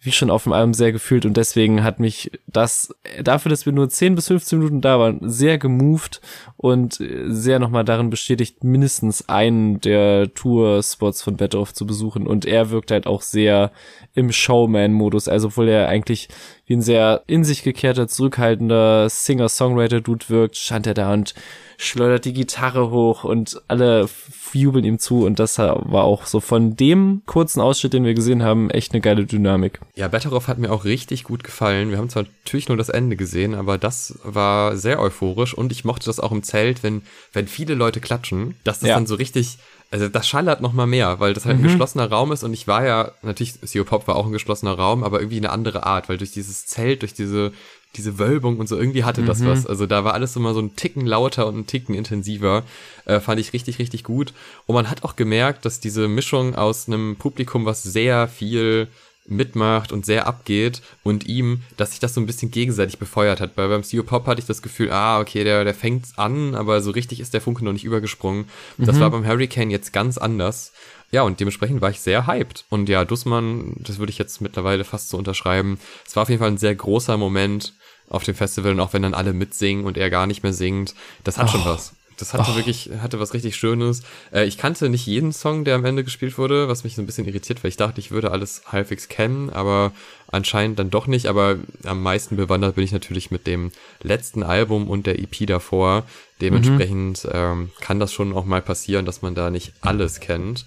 [0.05, 3.73] wie schon auf dem Album sehr gefühlt und deswegen hat mich das dafür, dass wir
[3.73, 6.21] nur 10 bis 15 Minuten da waren, sehr gemoved
[6.59, 12.27] und sehr nochmal darin bestätigt, mindestens einen der Tour-Spots von Better zu besuchen.
[12.27, 13.73] Und er wirkt halt auch sehr
[14.14, 16.29] im Showman-Modus, also obwohl er eigentlich
[16.66, 21.35] wie ein sehr in sich gekehrter, zurückhaltender Singer-Songwriter-Dude wirkt, stand er da und
[21.77, 24.09] schleudert die Gitarre hoch und alle
[24.53, 28.44] jubeln ihm zu und das war auch so von dem kurzen Ausschnitt, den wir gesehen
[28.44, 29.81] haben, echt eine geile Dynamik.
[29.96, 31.90] Ja, Betteroff hat mir auch richtig gut gefallen.
[31.90, 35.85] Wir haben zwar natürlich nur das Ende gesehen, aber das war sehr euphorisch und ich
[35.85, 38.94] mochte das auch im Zelt, wenn, wenn viele Leute klatschen, dass das ja.
[38.94, 39.59] dann so richtig
[39.95, 41.63] also das schallert noch mal mehr, weil das halt mhm.
[41.63, 44.73] ein geschlossener Raum ist und ich war ja, natürlich, CO Pop war auch ein geschlossener
[44.73, 47.53] Raum, aber irgendwie eine andere Art, weil durch dieses Zelt, durch diese,
[47.95, 49.47] diese Wölbung und so, irgendwie hatte das mhm.
[49.47, 49.69] was.
[49.69, 52.65] Also da war alles immer so ein Ticken lauter und ein Ticken intensiver.
[53.05, 54.35] Äh, fand ich richtig, richtig gut.
[54.67, 58.89] Und man hat auch gemerkt, dass diese Mischung aus einem Publikum, was sehr viel
[59.27, 63.57] mitmacht und sehr abgeht und ihm, dass sich das so ein bisschen gegenseitig befeuert hat.
[63.57, 66.83] Weil beim CEO Pop hatte ich das Gefühl, ah, okay, der, der fängt an, aber
[66.83, 68.47] so richtig ist der Funke noch nicht übergesprungen.
[68.77, 68.87] Mhm.
[68.87, 70.73] Das war beim Hurricane jetzt ganz anders.
[71.11, 72.65] Ja, und dementsprechend war ich sehr hyped.
[72.69, 75.79] Und ja, Dussmann, das würde ich jetzt mittlerweile fast so unterschreiben.
[76.07, 77.73] Es war auf jeden Fall ein sehr großer Moment
[78.09, 80.95] auf dem Festival und auch wenn dann alle mitsingen und er gar nicht mehr singt,
[81.23, 81.53] das hat oh.
[81.53, 81.94] schon was.
[82.16, 82.57] Das hatte oh.
[82.57, 84.03] wirklich, hatte was richtig Schönes.
[84.33, 87.07] Äh, ich kannte nicht jeden Song, der am Ende gespielt wurde, was mich so ein
[87.07, 89.92] bisschen irritiert, weil ich dachte, ich würde alles halbwegs kennen, aber
[90.29, 91.27] anscheinend dann doch nicht.
[91.27, 93.72] Aber am meisten bewandert bin ich natürlich mit dem
[94.03, 96.05] letzten Album und der EP davor.
[96.40, 97.31] Dementsprechend mhm.
[97.33, 100.64] ähm, kann das schon auch mal passieren, dass man da nicht alles kennt.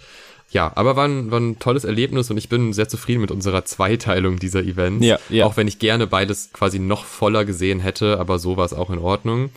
[0.50, 3.66] Ja, aber war ein, war ein tolles Erlebnis und ich bin sehr zufrieden mit unserer
[3.66, 5.06] Zweiteilung dieser Events.
[5.06, 5.46] Ja, ja.
[5.46, 8.90] Auch wenn ich gerne beides quasi noch voller gesehen hätte, aber so war es auch
[8.90, 9.50] in Ordnung.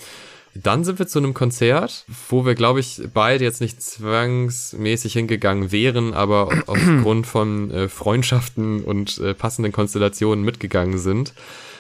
[0.55, 5.71] Dann sind wir zu einem Konzert, wo wir, glaube ich, beide jetzt nicht zwangsmäßig hingegangen
[5.71, 11.35] wären, aber aufgrund von äh, Freundschaften und äh, passenden Konstellationen mitgegangen sind.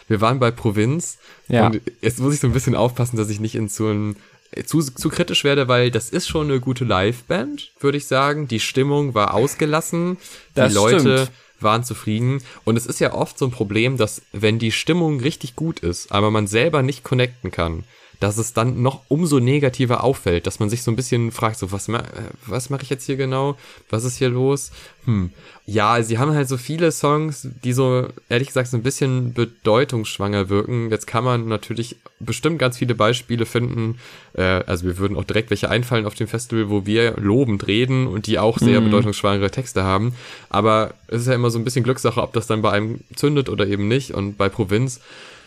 [0.06, 1.66] Wir waren bei Provinz ja.
[1.66, 4.16] und jetzt muss ich so ein bisschen aufpassen, dass ich nicht in so ein
[4.66, 8.48] zu, zu kritisch werde, weil das ist schon eine gute Liveband, würde ich sagen.
[8.48, 10.16] Die Stimmung war ausgelassen,
[10.54, 11.30] das die Leute stimmt.
[11.60, 12.42] waren zufrieden.
[12.64, 16.10] Und es ist ja oft so ein Problem, dass wenn die Stimmung richtig gut ist,
[16.10, 17.84] aber man selber nicht connecten kann,
[18.20, 21.72] dass es dann noch umso negativer auffällt, dass man sich so ein bisschen fragt, so
[21.72, 22.04] was, ma
[22.46, 23.56] was mache ich jetzt hier genau?
[23.88, 24.70] Was ist hier los?
[25.06, 25.30] Hm.
[25.64, 30.50] Ja, sie haben halt so viele Songs, die so, ehrlich gesagt, so ein bisschen bedeutungsschwanger
[30.50, 30.90] wirken.
[30.90, 33.98] Jetzt kann man natürlich bestimmt ganz viele Beispiele finden.
[34.34, 38.06] Äh, also wir würden auch direkt welche einfallen auf dem Festival, wo wir lobend reden
[38.06, 38.86] und die auch sehr mhm.
[38.86, 40.14] bedeutungsschwangere Texte haben.
[40.50, 43.48] Aber es ist ja immer so ein bisschen Glückssache, ob das dann bei einem zündet
[43.48, 44.12] oder eben nicht.
[44.12, 45.00] Und bei Provinz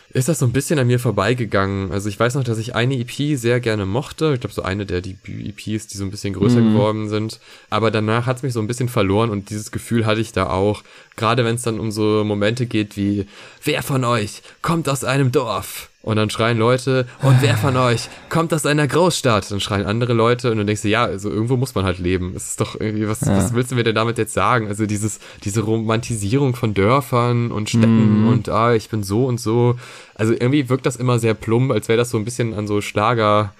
[0.10, 1.92] ist das so ein bisschen an mir vorbeigegangen.
[1.92, 4.34] Also ich weiß noch, dass ich eine EP sehr gerne mochte.
[4.34, 6.74] Ich glaube, so eine der die EPs, die so ein bisschen größer mm.
[6.74, 7.40] geworden sind.
[7.70, 10.50] Aber danach hat es mich so ein bisschen verloren und dieses Gefühl hatte ich da
[10.50, 10.84] auch.
[11.16, 13.26] Gerade wenn es dann um so Momente geht wie,
[13.64, 15.90] wer von euch kommt aus einem Dorf?
[16.04, 19.50] Und dann schreien Leute, und wer von euch kommt aus einer Großstadt?
[19.50, 22.34] Dann schreien andere Leute und dann denkst du, ja, also irgendwo muss man halt leben.
[22.36, 23.38] Es ist doch irgendwie, was, ja.
[23.38, 24.68] was willst du mir denn damit jetzt sagen?
[24.68, 28.28] Also dieses, diese Romantisierung von Dörfern und Städten mhm.
[28.28, 29.78] und ah, ich bin so und so.
[30.14, 32.82] Also irgendwie wirkt das immer sehr plump, als wäre das so ein bisschen an so
[32.82, 33.54] Schlager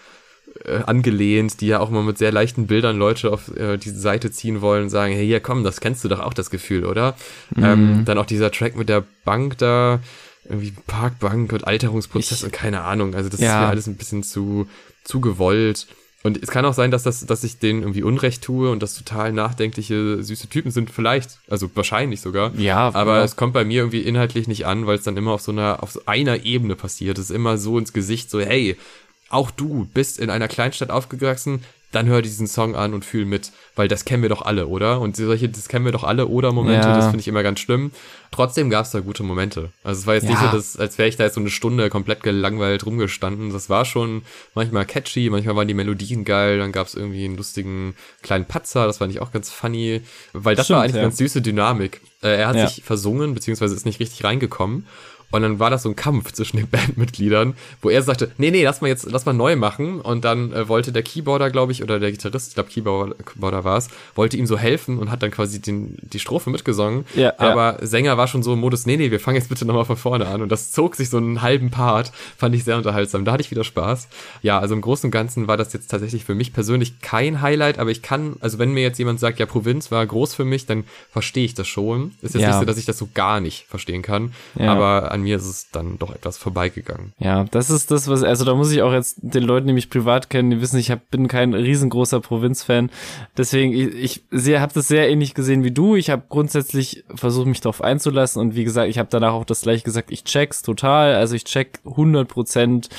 [0.66, 4.32] äh, angelehnt, die ja auch mal mit sehr leichten Bildern Leute auf äh, diese Seite
[4.32, 7.16] ziehen wollen und sagen, hey, hier komm, das kennst du doch auch das Gefühl, oder?
[7.56, 7.64] Mhm.
[7.64, 10.02] Ähm, dann auch dieser Track mit der Bank da,
[10.46, 13.16] irgendwie Parkbank und Alterungsprozess ich, und keine Ahnung.
[13.16, 13.48] Also das ja.
[13.48, 14.68] ist mir alles ein bisschen zu,
[15.04, 15.88] zu gewollt.
[16.24, 18.96] Und es kann auch sein, dass das, dass ich denen irgendwie Unrecht tue und das
[18.96, 22.56] total nachdenkliche, süße Typen sind, vielleicht, also wahrscheinlich sogar.
[22.56, 22.92] Ja.
[22.94, 23.24] Aber ja.
[23.26, 25.84] es kommt bei mir irgendwie inhaltlich nicht an, weil es dann immer auf so einer,
[25.84, 27.18] auf so einer Ebene passiert.
[27.18, 28.78] Es ist immer so ins Gesicht, so, hey,
[29.34, 33.52] auch du bist in einer Kleinstadt aufgewachsen, dann hör diesen Song an und fühl mit,
[33.76, 35.00] weil das kennen wir doch alle, oder?
[35.00, 36.96] Und solche, das kennen wir doch alle, oder Momente, ja.
[36.96, 37.92] das finde ich immer ganz schlimm.
[38.32, 39.70] Trotzdem gab es da gute Momente.
[39.84, 40.32] Also es war jetzt ja.
[40.32, 43.54] nicht so, dass, als wäre ich da jetzt so eine Stunde komplett gelangweilt rumgestanden.
[43.54, 44.24] Das war schon
[44.56, 48.88] manchmal catchy, manchmal waren die Melodien geil, dann gab es irgendwie einen lustigen kleinen Patzer,
[48.88, 50.02] das fand ich auch ganz funny,
[50.34, 51.04] weil das Stimmt, war eigentlich ja.
[51.04, 52.02] ganz süße Dynamik.
[52.24, 54.88] Äh, er hat sich versungen, beziehungsweise ist nicht richtig reingekommen.
[55.34, 58.64] Und dann war das so ein Kampf zwischen den Bandmitgliedern, wo er sagte, nee, nee,
[58.64, 60.00] lass mal jetzt, lass mal neu machen.
[60.00, 63.78] Und dann äh, wollte der Keyboarder, glaube ich, oder der Gitarrist, ich glaube Keyboarder war
[63.78, 67.06] es, wollte ihm so helfen und hat dann quasi den, die Strophe mitgesungen.
[67.16, 67.88] Ja, Aber ja.
[67.88, 70.28] Sänger war schon so im Modus, nee, nee, wir fangen jetzt bitte nochmal von vorne
[70.28, 70.44] an.
[70.44, 73.26] Und das zog sich so einen halben Part, fand ich sehr unterhaltsam.
[73.26, 74.10] Da hatte ich wieder Spaß.
[74.44, 77.80] Ja, also im Großen und Ganzen war das jetzt tatsächlich für mich persönlich kein Highlight,
[77.80, 80.68] aber ich kann, also wenn mir jetzt jemand sagt, ja, Provinz war groß für mich,
[80.68, 82.12] dann verstehe ich das schon.
[82.22, 82.50] Ist jetzt ja.
[82.50, 84.34] nicht so, dass ich das so gar nicht verstehen kann.
[84.60, 87.14] Aber an mir ist es dann doch etwas vorbeigegangen.
[87.20, 89.90] Ja, das ist das, was, also da muss ich auch jetzt den Leuten, die mich
[89.90, 92.90] privat kennen, die wissen, ich hab, bin kein riesengroßer Provinzfan.
[93.38, 95.96] Deswegen, ich, ich habe das sehr ähnlich gesehen wie du.
[95.96, 99.62] Ich habe grundsätzlich versucht, mich darauf einzulassen und wie gesagt, ich habe danach auch das
[99.62, 101.16] gleich gesagt, ich check's total.
[101.16, 102.90] Also ich check 100 Prozent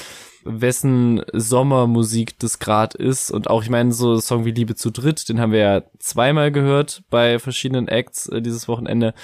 [0.44, 3.30] wessen Sommermusik das gerade ist.
[3.30, 6.52] Und auch, ich meine, so Song wie Liebe zu dritt, den haben wir ja zweimal
[6.52, 9.14] gehört bei verschiedenen Acts äh, dieses Wochenende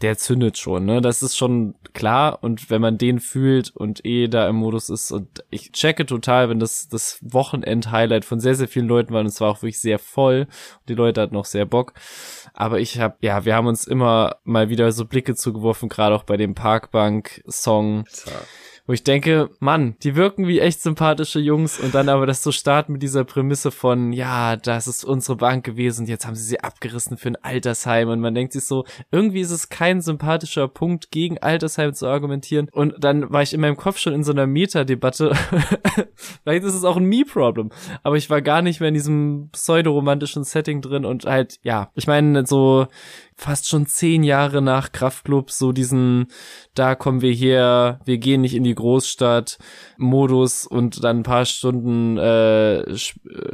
[0.00, 1.00] der zündet schon, ne?
[1.00, 2.38] Das ist schon klar.
[2.42, 6.48] Und wenn man den fühlt und eh da im Modus ist und ich checke total,
[6.48, 9.80] wenn das das Wochenend-Highlight von sehr, sehr vielen Leuten war und es war auch wirklich
[9.80, 10.46] sehr voll
[10.80, 11.94] und die Leute hatten auch sehr Bock.
[12.54, 16.24] Aber ich habe, ja, wir haben uns immer mal wieder so Blicke zugeworfen, gerade auch
[16.24, 18.04] bei dem Parkbank-Song.
[18.26, 18.32] Ja
[18.88, 22.52] wo ich denke, Mann, die wirken wie echt sympathische Jungs und dann aber das so
[22.52, 26.60] starten mit dieser Prämisse von, ja, das ist unsere Bank gewesen jetzt haben sie sie
[26.60, 31.10] abgerissen für ein Altersheim und man denkt sich so, irgendwie ist es kein sympathischer Punkt,
[31.10, 34.46] gegen Altersheim zu argumentieren und dann war ich in meinem Kopf schon in so einer
[34.46, 35.36] Meta-Debatte,
[36.42, 37.70] vielleicht ist es auch ein Me-Problem,
[38.02, 42.06] aber ich war gar nicht mehr in diesem pseudoromantischen Setting drin und halt, ja, ich
[42.06, 42.86] meine, so
[43.38, 46.26] fast schon zehn Jahre nach Kraftclub so diesen,
[46.74, 49.58] da kommen wir her, wir gehen nicht in die Großstadt
[49.96, 52.96] Modus und dann ein paar Stunden äh,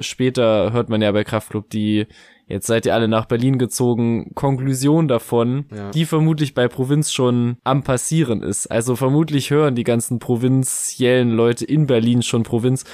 [0.00, 2.06] später hört man ja bei Kraftclub die
[2.46, 4.32] Jetzt seid ihr alle nach Berlin gezogen.
[4.34, 5.90] Konklusion davon, ja.
[5.92, 8.66] die vermutlich bei Provinz schon am passieren ist.
[8.66, 12.84] Also vermutlich hören die ganzen provinziellen Leute in Berlin schon Provinz.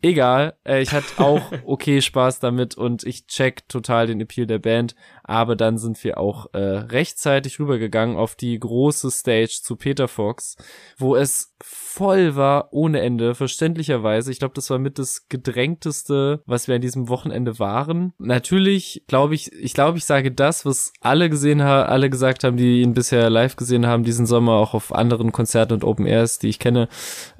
[0.00, 4.58] Egal, äh, ich hatte auch okay Spaß damit und ich check total den Appeal der
[4.58, 4.94] Band,
[5.24, 10.56] aber dann sind wir auch äh, rechtzeitig rübergegangen auf die große Stage zu Peter Fox,
[10.98, 14.30] wo es voll war ohne Ende, verständlicherweise.
[14.30, 18.12] Ich glaube, das war mit das gedrängteste, was wir an diesem Wochenende waren.
[18.18, 22.58] Natürlich glaube ich, ich glaube, ich sage das, was alle gesehen haben, alle gesagt haben,
[22.58, 26.38] die ihn bisher live gesehen haben, diesen Sommer auch auf anderen Konzerten und Open Airs,
[26.38, 26.88] die ich kenne,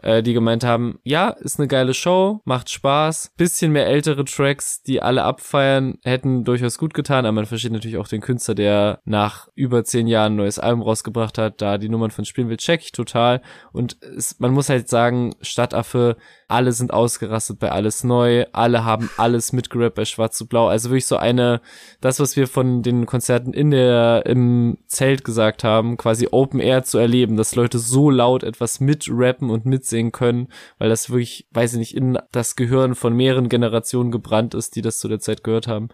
[0.03, 3.33] äh, die gemeint haben, ja, ist eine geile Show, macht Spaß.
[3.37, 7.98] Bisschen mehr ältere Tracks, die alle abfeiern, hätten durchaus gut getan, aber man versteht natürlich
[7.98, 11.88] auch den Künstler, der nach über zehn Jahren ein neues Album rausgebracht hat, da die
[11.88, 13.42] Nummern von spielen will, check ich total.
[13.72, 16.16] Und es, man muss halt sagen, Stadtaffe
[16.48, 20.68] alle sind ausgerastet bei alles neu, alle haben alles mitgerappt bei Schwarz zu Blau.
[20.68, 21.61] Also wirklich so eine,
[22.00, 26.85] das, was wir von den Konzerten in der, im Zelt gesagt haben, quasi Open Air
[26.85, 31.74] zu erleben, dass Leute so laut etwas mitrappen und mitsingen können, weil das wirklich, weiß
[31.74, 35.44] ich nicht, in das Gehirn von mehreren Generationen gebrannt ist, die das zu der Zeit
[35.44, 35.88] gehört haben.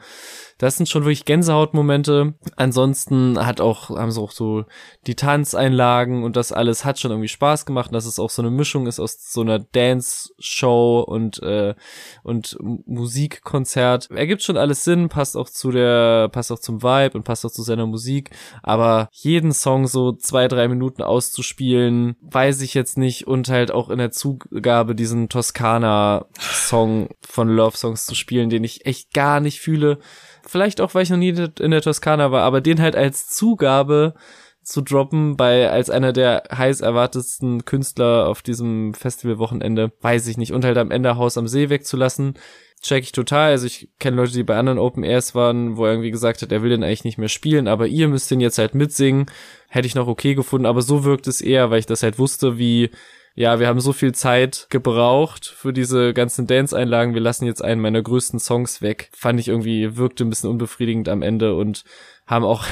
[0.59, 2.35] Das sind schon wirklich Gänsehautmomente.
[2.57, 4.65] Ansonsten hat auch, haben sie auch so
[5.07, 8.51] die Tanzeinlagen und das alles hat schon irgendwie Spaß gemacht, dass es auch so eine
[8.51, 9.59] Mischung ist aus so einer
[10.41, 11.75] Dance-Show und, äh,
[12.23, 14.11] und Musikkonzert.
[14.11, 17.51] Ergibt schon alles Sinn, passt auch zu der, passt auch zum Vibe und passt auch
[17.51, 18.31] zu seiner Musik.
[18.63, 23.91] Aber jeden Song so zwei, drei Minuten auszuspielen, weiß ich jetzt nicht und halt auch
[23.91, 29.61] in der Zugabe diesen Toskana-Song von Love Songs zu spielen, den ich echt gar nicht
[29.61, 29.99] fühle
[30.47, 34.15] vielleicht auch, weil ich noch nie in der Toskana war, aber den halt als Zugabe
[34.71, 40.53] zu droppen bei als einer der heiß erwartetsten Künstler auf diesem Festivalwochenende, weiß ich nicht.
[40.53, 42.35] Und halt am Ende Haus am See wegzulassen,
[42.81, 43.51] check ich total.
[43.51, 46.53] Also ich kenne Leute, die bei anderen Open Airs waren, wo er irgendwie gesagt hat,
[46.53, 49.27] er will den eigentlich nicht mehr spielen, aber ihr müsst den jetzt halt mitsingen.
[49.69, 52.57] Hätte ich noch okay gefunden, aber so wirkt es eher, weil ich das halt wusste,
[52.57, 52.91] wie
[53.35, 57.15] ja, wir haben so viel Zeit gebraucht für diese ganzen Dance-Einlagen.
[57.15, 59.09] Wir lassen jetzt einen meiner größten Songs weg.
[59.15, 61.85] Fand ich irgendwie, wirkte ein bisschen unbefriedigend am Ende und
[62.31, 62.65] haben auch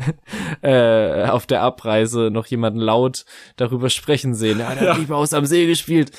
[0.62, 4.60] äh, auf der Abreise noch jemanden laut darüber sprechen sehen.
[4.60, 4.92] Ja, der ja.
[4.92, 6.10] hat lieber aus am See gespielt.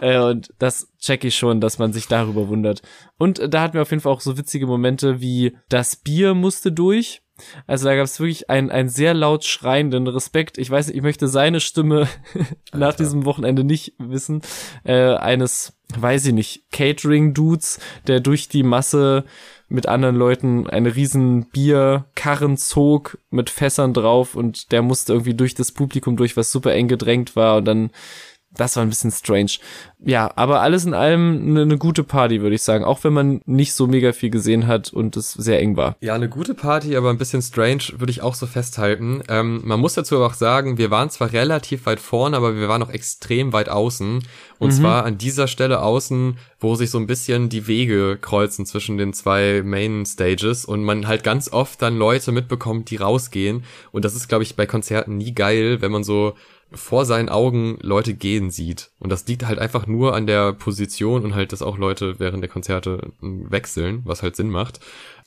[0.00, 2.82] äh, und das check ich schon, dass man sich darüber wundert.
[3.18, 6.70] Und da hatten wir auf jeden Fall auch so witzige Momente wie das Bier musste
[6.70, 7.22] durch.
[7.66, 10.58] Also da gab es wirklich einen, einen sehr laut schreienden Respekt.
[10.58, 12.08] Ich weiß nicht, ich möchte seine Stimme
[12.72, 14.42] nach diesem Wochenende nicht wissen.
[14.84, 19.24] Äh, eines, weiß ich nicht, Catering-Dudes, der durch die Masse
[19.68, 25.54] mit anderen Leuten eine riesen Bierkarren zog mit Fässern drauf und der musste irgendwie durch
[25.54, 27.90] das Publikum durch, was super eng gedrängt war und dann
[28.50, 29.52] das war ein bisschen strange.
[30.00, 32.84] Ja, aber alles in allem eine, eine gute Party, würde ich sagen.
[32.84, 35.96] Auch wenn man nicht so mega viel gesehen hat und es sehr eng war.
[36.00, 39.22] Ja, eine gute Party, aber ein bisschen strange, würde ich auch so festhalten.
[39.28, 42.68] Ähm, man muss dazu aber auch sagen, wir waren zwar relativ weit vorne, aber wir
[42.68, 44.22] waren auch extrem weit außen.
[44.58, 44.74] Und mhm.
[44.74, 49.12] zwar an dieser Stelle außen, wo sich so ein bisschen die Wege kreuzen zwischen den
[49.12, 53.64] zwei Main Stages und man halt ganz oft dann Leute mitbekommt, die rausgehen.
[53.92, 56.34] Und das ist, glaube ich, bei Konzerten nie geil, wenn man so
[56.72, 58.90] vor seinen Augen Leute gehen sieht.
[58.98, 62.42] Und das liegt halt einfach nur an der Position und halt, dass auch Leute während
[62.42, 64.80] der Konzerte wechseln, was halt Sinn macht.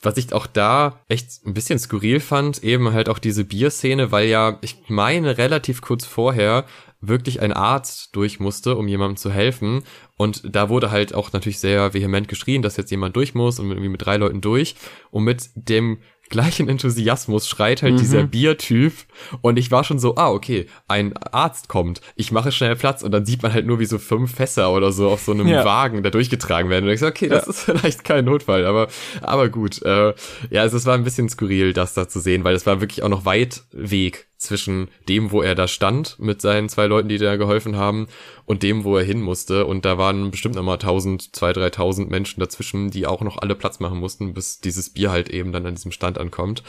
[0.04, 4.28] Was ich auch da echt ein bisschen skurril fand, eben halt auch diese Bierszene, weil
[4.28, 6.66] ja, ich meine, relativ kurz vorher
[7.02, 9.84] wirklich ein Arzt durch musste, um jemandem zu helfen.
[10.18, 13.70] Und da wurde halt auch natürlich sehr vehement geschrien, dass jetzt jemand durch muss und
[13.70, 14.76] irgendwie mit drei Leuten durch.
[15.10, 15.98] Und mit dem
[16.32, 17.98] gleichen Enthusiasmus schreit halt mhm.
[18.00, 18.94] dieser Biertyp
[19.42, 23.12] und ich war schon so, ah, okay, ein Arzt kommt, ich mache schnell Platz und
[23.12, 25.64] dann sieht man halt nur, wie so fünf Fässer oder so auf so einem ja.
[25.64, 27.52] Wagen da durchgetragen werden und ich so, okay, das ja.
[27.52, 28.88] ist vielleicht kein Notfall, aber,
[29.22, 30.14] aber gut, äh,
[30.50, 33.04] ja, also es war ein bisschen skurril, das da zu sehen, weil es war wirklich
[33.04, 37.20] auch noch weit Weg zwischen dem, wo er da stand mit seinen zwei Leuten, die
[37.20, 38.08] da geholfen haben
[38.52, 39.66] und dem, wo er hin musste.
[39.66, 43.80] Und da waren bestimmt nochmal 1000, 2000, 3000 Menschen dazwischen, die auch noch alle Platz
[43.80, 46.62] machen mussten, bis dieses Bier halt eben dann an diesem Stand ankommt.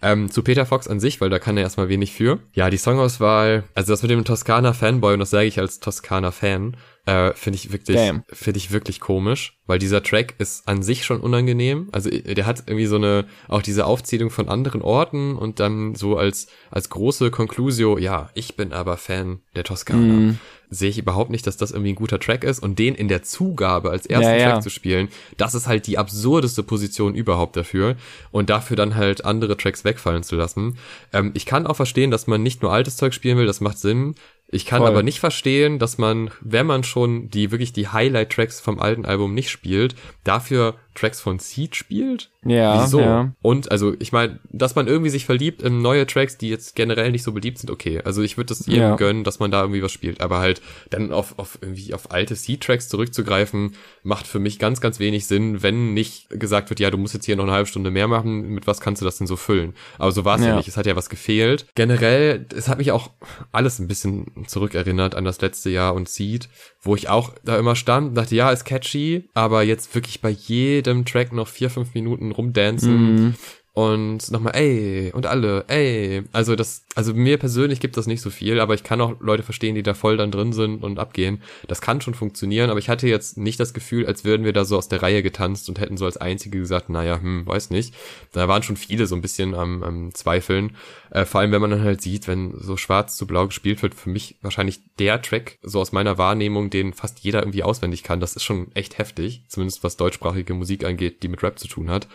[0.00, 2.38] Ähm, zu Peter Fox an sich, weil da kann er erstmal wenig für.
[2.54, 6.32] Ja, die Songauswahl, also das mit dem Toskana Fanboy, und das sage ich als Toskana
[6.32, 7.98] Fan, äh, finde ich wirklich,
[8.30, 11.88] finde ich wirklich komisch, weil dieser Track ist an sich schon unangenehm.
[11.92, 15.94] Also äh, der hat irgendwie so eine, auch diese Aufzählung von anderen Orten und dann
[15.94, 20.00] so als, als große Conclusio, ja, ich bin aber Fan der Toskana.
[20.00, 20.38] Mm.
[20.70, 23.22] Sehe ich überhaupt nicht, dass das irgendwie ein guter Track ist und den in der
[23.22, 24.60] Zugabe als ersten ja, Track ja.
[24.60, 27.96] zu spielen, das ist halt die absurdeste Position überhaupt dafür
[28.32, 30.78] und dafür dann halt andere Tracks wegfallen zu lassen.
[31.12, 33.78] Ähm, ich kann auch verstehen, dass man nicht nur altes Zeug spielen will, das macht
[33.78, 34.14] Sinn.
[34.48, 34.88] Ich kann Voll.
[34.88, 39.34] aber nicht verstehen, dass man, wenn man schon die wirklich die Highlight-Tracks vom alten Album
[39.34, 42.30] nicht spielt, dafür Tracks von Seed spielt?
[42.44, 42.82] Ja.
[42.82, 43.00] Wieso?
[43.00, 43.32] Ja.
[43.42, 47.10] Und also ich meine, dass man irgendwie sich verliebt in neue Tracks, die jetzt generell
[47.10, 48.00] nicht so beliebt sind, okay.
[48.04, 48.96] Also ich würde das jedem ja.
[48.96, 50.20] gönnen, dass man da irgendwie was spielt.
[50.20, 54.98] Aber halt dann auf, auf irgendwie auf alte Seed-Tracks zurückzugreifen, macht für mich ganz, ganz
[54.98, 57.90] wenig Sinn, wenn nicht gesagt wird, ja, du musst jetzt hier noch eine halbe Stunde
[57.90, 59.74] mehr machen, mit was kannst du das denn so füllen?
[59.98, 60.48] Aber so war es ja.
[60.48, 60.68] ja nicht.
[60.68, 61.66] Es hat ja was gefehlt.
[61.74, 63.10] Generell, es hat mich auch
[63.52, 66.48] alles ein bisschen zurückerinnert an das letzte Jahr und Seed
[66.86, 70.30] wo ich auch da immer stand und dachte, ja, ist catchy, aber jetzt wirklich bei
[70.30, 73.28] jedem Track noch vier, fünf Minuten rumdancen.
[73.28, 73.34] Mm.
[73.76, 76.22] und nochmal ey und alle ey.
[76.32, 79.42] Also das, also mir persönlich gibt das nicht so viel, aber ich kann auch Leute
[79.42, 81.42] verstehen, die da voll dann drin sind und abgehen.
[81.68, 84.64] Das kann schon funktionieren, aber ich hatte jetzt nicht das Gefühl, als würden wir da
[84.64, 87.94] so aus der Reihe getanzt und hätten so als Einzige gesagt, naja, hm, weiß nicht.
[88.32, 90.74] Da waren schon viele so ein bisschen am, am Zweifeln.
[91.10, 93.94] Äh, vor allem, wenn man dann halt sieht, wenn so schwarz zu blau gespielt wird,
[93.94, 98.20] für mich wahrscheinlich der Track, so aus meiner Wahrnehmung, den fast jeder irgendwie auswendig kann.
[98.20, 101.90] Das ist schon echt heftig, zumindest was deutschsprachige Musik angeht, die mit Rap zu tun
[101.90, 102.08] hat.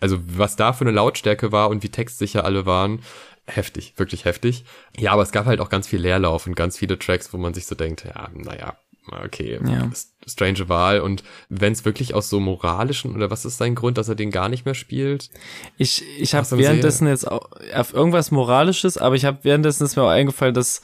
[0.00, 3.00] Also was da für eine Lautstärke war und wie textsicher alle waren,
[3.46, 4.64] heftig, wirklich heftig.
[4.96, 7.54] Ja, aber es gab halt auch ganz viel Leerlauf und ganz viele Tracks, wo man
[7.54, 8.76] sich so denkt, ja, naja,
[9.24, 9.90] okay, ja.
[10.28, 11.00] Strange Wahl.
[11.00, 14.30] Und wenn es wirklich aus so moralischen oder was ist sein Grund, dass er den
[14.30, 15.30] gar nicht mehr spielt?
[15.76, 20.02] Ich, ich habe währenddessen jetzt auch auf irgendwas Moralisches, aber ich habe währenddessen ist mir
[20.02, 20.82] auch eingefallen, dass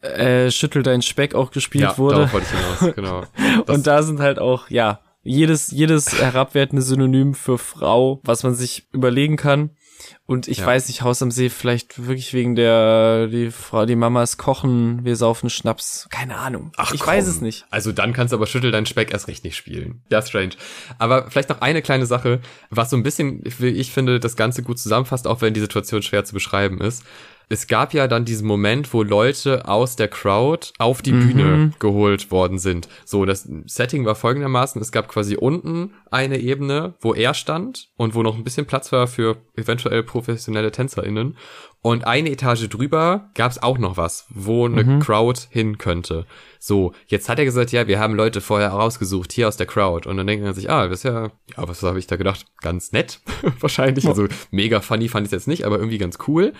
[0.00, 2.32] äh, Schüttel dein Speck auch gespielt ja, wurde.
[2.32, 3.22] Wollte ich hinaus, genau.
[3.66, 8.86] und da sind halt auch, ja, jedes, jedes herabwertende Synonym für Frau, was man sich
[8.92, 9.70] überlegen kann.
[10.26, 10.66] Und ich ja.
[10.66, 15.14] weiß nicht, Haus am See vielleicht wirklich wegen der, die Frau, die Mamas kochen, wir
[15.14, 16.08] saufen Schnaps.
[16.10, 16.72] Keine Ahnung.
[16.76, 17.14] Ach, ich komm.
[17.14, 17.64] weiß es nicht.
[17.70, 20.02] Also dann kannst du aber Schüttel deinen Speck erst recht nicht spielen.
[20.10, 20.50] Ja, strange.
[20.98, 24.80] Aber vielleicht noch eine kleine Sache, was so ein bisschen, ich finde, das Ganze gut
[24.80, 27.04] zusammenfasst, auch wenn die Situation schwer zu beschreiben ist
[27.48, 31.20] es gab ja dann diesen Moment, wo Leute aus der Crowd auf die mhm.
[31.20, 32.88] Bühne geholt worden sind.
[33.04, 38.14] So, das Setting war folgendermaßen, es gab quasi unten eine Ebene, wo er stand und
[38.14, 41.36] wo noch ein bisschen Platz war für eventuell professionelle TänzerInnen.
[41.86, 44.98] Und eine Etage drüber gab es auch noch was, wo eine mhm.
[44.98, 46.26] Crowd hin könnte.
[46.58, 50.08] So, jetzt hat er gesagt, ja, wir haben Leute vorher rausgesucht, hier aus der Crowd.
[50.08, 52.44] Und dann denkt man sich, ah, das ist ja, ja, was habe ich da gedacht?
[52.60, 53.20] Ganz nett,
[53.60, 54.02] wahrscheinlich.
[54.02, 54.10] Ja.
[54.10, 56.54] Also mega funny fand ich jetzt nicht, aber irgendwie ganz cool.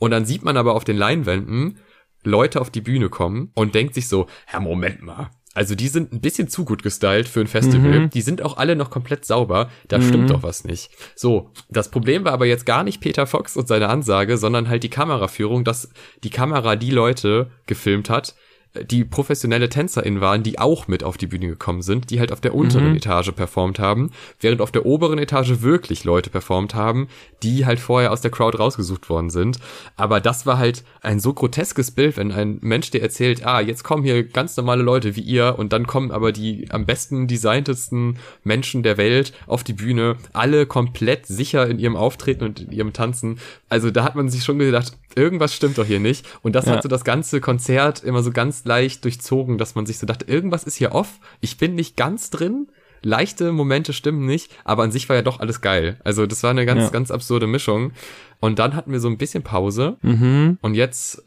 [0.00, 1.78] Und dann sieht man aber auf den Leinwänden
[2.24, 6.12] Leute auf die Bühne kommen und denkt sich so, ja, Moment mal, also die sind
[6.12, 8.00] ein bisschen zu gut gestylt für ein Festival.
[8.00, 8.10] Mhm.
[8.10, 9.70] Die sind auch alle noch komplett sauber.
[9.88, 10.08] Da mhm.
[10.08, 10.90] stimmt doch was nicht.
[11.14, 14.82] So, das Problem war aber jetzt gar nicht Peter Fox und seine Ansage, sondern halt
[14.82, 15.90] die Kameraführung, dass
[16.24, 18.34] die Kamera die Leute gefilmt hat,
[18.74, 22.40] die professionelle TänzerInnen waren, die auch mit auf die Bühne gekommen sind, die halt auf
[22.40, 22.96] der unteren mhm.
[22.96, 27.08] Etage performt haben, während auf der oberen Etage wirklich Leute performt haben,
[27.42, 29.58] die halt vorher aus der Crowd rausgesucht worden sind.
[29.96, 33.84] Aber das war halt ein so groteskes Bild, wenn ein Mensch dir erzählt, ah, jetzt
[33.84, 38.18] kommen hier ganz normale Leute wie ihr und dann kommen aber die am besten designtesten
[38.42, 42.94] Menschen der Welt auf die Bühne, alle komplett sicher in ihrem Auftreten und in ihrem
[42.94, 43.38] Tanzen.
[43.68, 46.26] Also da hat man sich schon gedacht, irgendwas stimmt doch hier nicht.
[46.42, 46.72] Und das ja.
[46.72, 50.26] hat so das ganze Konzert immer so ganz leicht durchzogen, dass man sich so dachte,
[50.26, 51.20] irgendwas ist hier off.
[51.40, 52.68] Ich bin nicht ganz drin.
[53.04, 55.98] Leichte Momente stimmen nicht, aber an sich war ja doch alles geil.
[56.04, 56.88] Also das war eine ganz, ja.
[56.90, 57.92] ganz absurde Mischung.
[58.38, 59.96] Und dann hatten wir so ein bisschen Pause.
[60.02, 60.58] Mhm.
[60.62, 61.24] Und jetzt,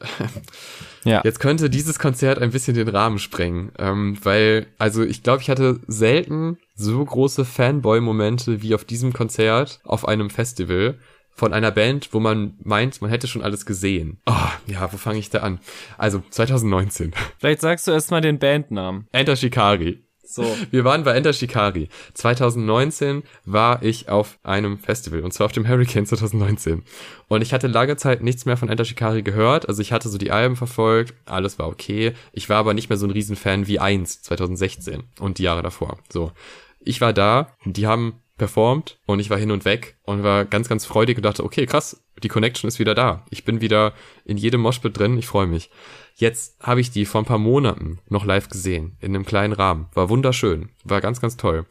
[1.04, 1.22] ja.
[1.26, 3.72] jetzt könnte dieses Konzert ein bisschen den Rahmen sprengen.
[3.78, 9.80] Ähm, weil, also ich glaube, ich hatte selten so große Fanboy-Momente wie auf diesem Konzert
[9.84, 10.98] auf einem Festival
[11.36, 14.20] von einer Band, wo man meint, man hätte schon alles gesehen.
[14.26, 14.34] Oh,
[14.68, 15.60] ja, wo fange ich da an?
[15.98, 17.14] Also 2019.
[17.38, 19.08] Vielleicht sagst du erstmal den Bandnamen.
[19.12, 20.02] Enter Shikari.
[20.26, 20.44] So.
[20.72, 21.90] Wir waren bei Enter Shikari.
[22.14, 26.84] 2019 war ich auf einem Festival und zwar auf dem Hurricane 2019.
[27.28, 29.68] Und ich hatte lange Zeit nichts mehr von Enter Shikari gehört.
[29.68, 32.14] Also ich hatte so die Alben verfolgt, alles war okay.
[32.32, 36.00] Ich war aber nicht mehr so ein Riesenfan wie 1 2016 und die Jahre davor.
[36.10, 36.32] So.
[36.80, 40.68] Ich war da, die haben performt und ich war hin und weg und war ganz,
[40.68, 43.26] ganz freudig und dachte, okay, krass, die Connection ist wieder da.
[43.30, 43.94] Ich bin wieder
[44.26, 45.70] in jedem Moshpit drin, ich freue mich.
[46.16, 49.88] Jetzt habe ich die vor ein paar Monaten noch live gesehen, in einem kleinen Rahmen.
[49.94, 51.66] War wunderschön, war ganz, ganz toll.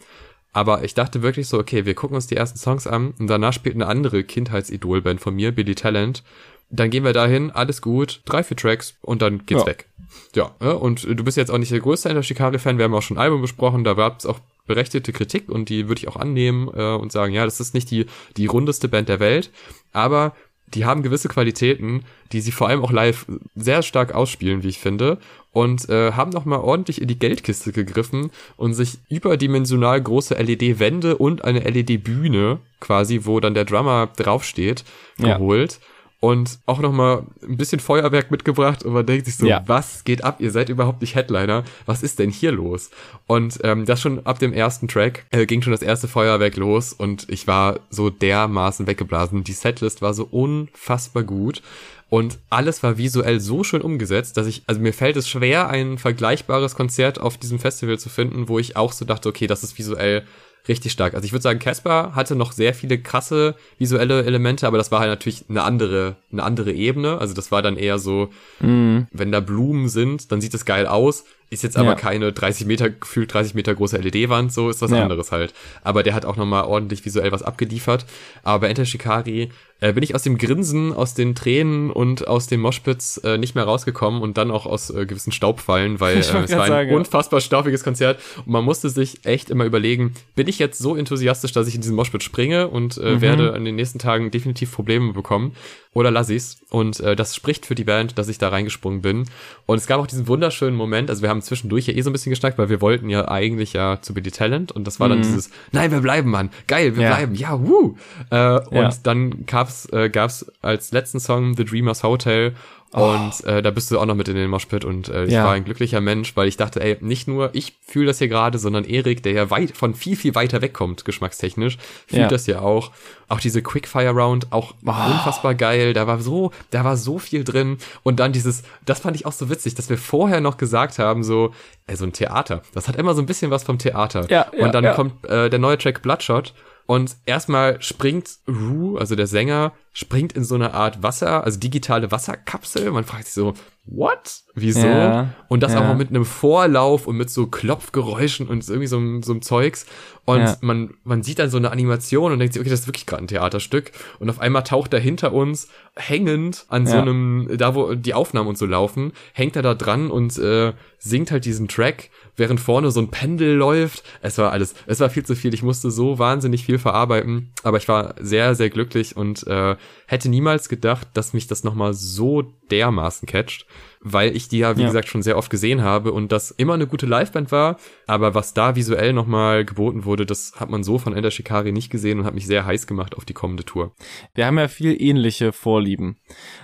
[0.52, 3.52] Aber ich dachte wirklich so, okay, wir gucken uns die ersten Songs an und danach
[3.52, 6.22] spielt eine andere Kindheitsidolband von mir, Billy Talent.
[6.70, 9.66] Dann gehen wir dahin, alles gut, drei, vier Tracks und dann geht's ja.
[9.66, 9.88] weg.
[10.34, 13.16] Ja, und du bist jetzt auch nicht der größte Enter Shikari-Fan, wir haben auch schon
[13.16, 16.68] ein Album besprochen, da gab es auch berechtigte Kritik und die würde ich auch annehmen
[16.74, 19.50] äh, und sagen, ja, das ist nicht die, die rundeste Band der Welt,
[19.92, 20.34] aber
[20.68, 24.78] die haben gewisse Qualitäten, die sie vor allem auch live sehr stark ausspielen, wie ich
[24.78, 25.18] finde,
[25.52, 31.44] und äh, haben nochmal ordentlich in die Geldkiste gegriffen und sich überdimensional große LED-Wände und
[31.44, 34.84] eine LED-Bühne quasi, wo dann der Drummer draufsteht,
[35.18, 35.78] geholt.
[35.80, 35.86] Ja
[36.24, 39.62] und auch nochmal ein bisschen Feuerwerk mitgebracht und man denkt sich so, ja.
[39.66, 40.36] was geht ab?
[40.38, 41.64] Ihr seid überhaupt nicht Headliner.
[41.84, 42.88] Was ist denn hier los?
[43.26, 46.94] Und ähm, das schon ab dem ersten Track äh, ging schon das erste Feuerwerk los
[46.94, 49.44] und ich war so dermaßen weggeblasen.
[49.44, 51.60] Die Setlist war so unfassbar gut.
[52.08, 55.98] Und alles war visuell so schön umgesetzt, dass ich, also mir fällt es schwer, ein
[55.98, 59.76] vergleichbares Konzert auf diesem Festival zu finden, wo ich auch so dachte, okay, das ist
[59.76, 60.24] visuell
[60.68, 61.14] richtig stark.
[61.14, 65.00] Also ich würde sagen, Casper hatte noch sehr viele krasse visuelle Elemente, aber das war
[65.00, 67.18] halt natürlich eine andere, eine andere Ebene.
[67.18, 69.00] Also das war dann eher so, mm.
[69.12, 71.24] wenn da Blumen sind, dann sieht es geil aus.
[71.50, 71.94] Ist jetzt aber ja.
[71.94, 75.02] keine 30 Meter, gefühlt 30 Meter große LED-Wand, so ist was ja.
[75.02, 75.54] anderes halt.
[75.82, 78.06] Aber der hat auch nochmal ordentlich visuell was abgeliefert.
[78.42, 79.50] Aber bei Enter Shikari
[79.84, 83.54] äh, bin ich aus dem Grinsen, aus den Tränen und aus dem Moshpits äh, nicht
[83.54, 86.94] mehr rausgekommen und dann auch aus äh, gewissen Staubfallen, weil äh, es war ein sagen,
[86.94, 88.18] unfassbar staubiges Konzert.
[88.38, 91.82] Und man musste sich echt immer überlegen, bin ich jetzt so enthusiastisch, dass ich in
[91.82, 93.20] diesen Moshpit springe und äh, mhm.
[93.20, 95.54] werde in den nächsten Tagen definitiv Probleme bekommen
[95.94, 99.24] oder lass ich's und äh, das spricht für die Band, dass ich da reingesprungen bin
[99.66, 102.12] und es gab auch diesen wunderschönen Moment, also wir haben zwischendurch ja eh so ein
[102.12, 105.18] bisschen geschnackt, weil wir wollten ja eigentlich ja zu Billy Talent und das war dann
[105.18, 105.22] mhm.
[105.22, 107.14] dieses, nein, wir bleiben, Mann, geil, wir ja.
[107.14, 107.96] bleiben, ja, wuh.
[108.30, 108.92] Äh, und ja.
[109.02, 112.54] dann gab's, äh, gab's als letzten Song The Dreamers Hotel
[112.96, 113.10] Oh.
[113.10, 115.44] Und äh, da bist du auch noch mit in den Moshpit und äh, ich ja.
[115.44, 118.56] war ein glücklicher Mensch, weil ich dachte, ey, nicht nur ich fühle das hier gerade,
[118.56, 121.76] sondern Erik, der ja weit von viel, viel weiter wegkommt, geschmackstechnisch,
[122.06, 122.28] fühlt ja.
[122.28, 122.92] das ja auch.
[123.26, 124.90] Auch diese Quickfire Round, auch oh.
[124.90, 125.92] unfassbar geil.
[125.92, 127.78] Da war so, da war so viel drin.
[128.04, 131.24] Und dann dieses, das fand ich auch so witzig, dass wir vorher noch gesagt haben,
[131.24, 131.52] so,
[131.88, 132.62] ey, so ein Theater.
[132.74, 134.30] Das hat immer so ein bisschen was vom Theater.
[134.30, 134.94] Ja, und dann ja.
[134.94, 136.54] kommt äh, der neue Track Bloodshot
[136.86, 142.10] und erstmal springt Rue, also der Sänger, springt in so eine Art Wasser, also digitale
[142.10, 142.90] Wasserkapsel.
[142.90, 143.54] Man fragt sich so,
[143.86, 144.42] what?
[144.54, 144.86] Wieso?
[144.86, 145.80] Ja, und das ja.
[145.80, 149.86] auch noch mit einem Vorlauf und mit so Klopfgeräuschen und irgendwie so, so einem Zeugs.
[150.24, 150.56] Und ja.
[150.60, 153.24] man, man sieht dann so eine Animation und denkt sich, okay, das ist wirklich gerade
[153.24, 153.92] ein Theaterstück.
[154.18, 158.48] Und auf einmal taucht er hinter uns, hängend an so einem, da wo die Aufnahmen
[158.48, 162.90] und so laufen, hängt er da dran und äh, singt halt diesen Track, während vorne
[162.90, 164.02] so ein Pendel läuft.
[164.22, 165.54] Es war alles, es war viel zu viel.
[165.54, 167.52] Ich musste so wahnsinnig viel verarbeiten.
[167.62, 169.76] Aber ich war sehr, sehr glücklich und äh,
[170.06, 173.66] hätte niemals gedacht, dass mich das nochmal so dermaßen catcht
[174.04, 174.86] weil ich die ja, wie ja.
[174.86, 177.78] gesagt, schon sehr oft gesehen habe und das immer eine gute Liveband war.
[178.06, 181.90] Aber was da visuell nochmal geboten wurde, das hat man so von Ender Shikari nicht
[181.90, 183.92] gesehen und hat mich sehr heiß gemacht auf die kommende Tour.
[184.34, 186.18] Wir haben ja viel ähnliche Vorlieben.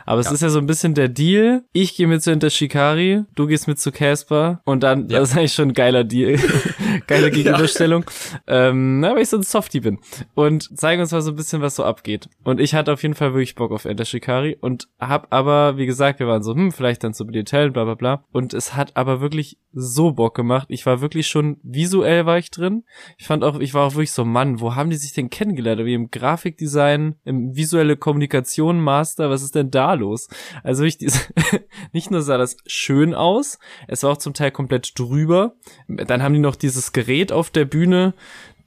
[0.04, 0.32] Aber es ja.
[0.32, 1.64] ist ja so ein bisschen der Deal.
[1.72, 5.18] Ich gehe mit zu Ender Shikari, du gehst mit zu Casper und dann, ja.
[5.18, 6.38] das ist eigentlich schon ein geiler Deal.
[7.06, 8.04] Geile Gegenüberstellung.
[8.46, 9.98] Ähm, weil ich so ein Softie bin.
[10.34, 12.28] Und zeigen uns mal so ein bisschen, was so abgeht.
[12.44, 15.86] Und ich hatte auf jeden Fall wirklich Bock auf Ender Shikari und hab aber, wie
[15.86, 18.24] gesagt, wir waren so, hm, vielleicht dann so Detail, bla bla bla.
[18.32, 20.66] Und es hat aber wirklich so Bock gemacht.
[20.68, 22.84] Ich war wirklich schon visuell war ich drin.
[23.18, 25.84] Ich fand auch, ich war auch wirklich so, Mann, wo haben die sich denn kennengelernt?
[25.84, 30.28] Wie im Grafikdesign, im visuelle Kommunikation Master, was ist denn da los?
[30.64, 30.98] Also ich
[31.92, 35.54] nicht nur sah das schön aus, es war auch zum Teil komplett drüber.
[35.88, 38.14] Dann haben die noch dieses Gerät auf der Bühne,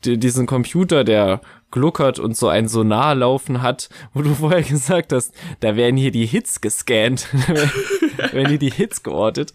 [0.06, 1.42] diesen Computer, der
[1.74, 6.12] gluckert und so ein Sonar laufen hat, wo du vorher gesagt hast, da werden hier
[6.12, 7.28] die Hits gescannt,
[8.32, 9.54] werden hier die Hits geortet.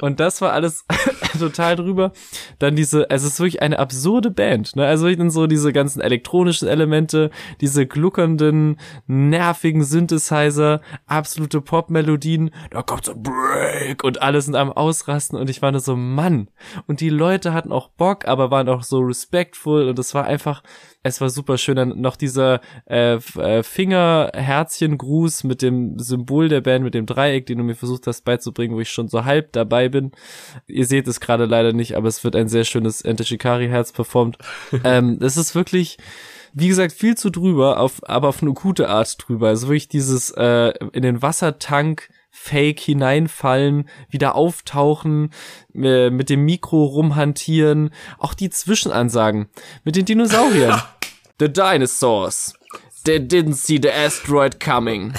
[0.00, 0.84] Und das war alles
[1.38, 2.12] total drüber.
[2.58, 4.86] Dann diese, also es ist wirklich eine absurde Band, ne?
[4.86, 13.04] Also dann so diese ganzen elektronischen Elemente, diese gluckernden, nervigen Synthesizer, absolute Pop-Melodien, da kommt
[13.04, 16.48] so Break und alle sind am Ausrasten und ich war nur so, Mann.
[16.88, 20.64] Und die Leute hatten auch Bock, aber waren auch so respectful und es war einfach,
[21.04, 21.76] es war super schön.
[21.76, 27.58] Dann noch dieser äh, äh, Finger-Herzchen-Gruß mit dem Symbol der Band, mit dem Dreieck, den
[27.58, 30.12] du mir versucht hast beizubringen, wo ich schon so halb dabei bin.
[30.66, 34.38] Ihr seht es gerade leider nicht, aber es wird ein sehr schönes Ente Shikari-Herz performt.
[34.84, 35.98] ähm, es ist wirklich
[36.54, 39.48] wie gesagt, viel zu drüber, auf, aber auf eine gute Art drüber.
[39.48, 45.30] Also wirklich dieses äh, in den Wassertank Fake hineinfallen, wieder auftauchen,
[45.74, 49.48] äh, mit dem Mikro rumhantieren, auch die Zwischenansagen
[49.84, 50.80] mit den Dinosauriern.
[51.42, 52.54] The dinosaurs.
[53.04, 55.12] They didn't see the asteroid coming.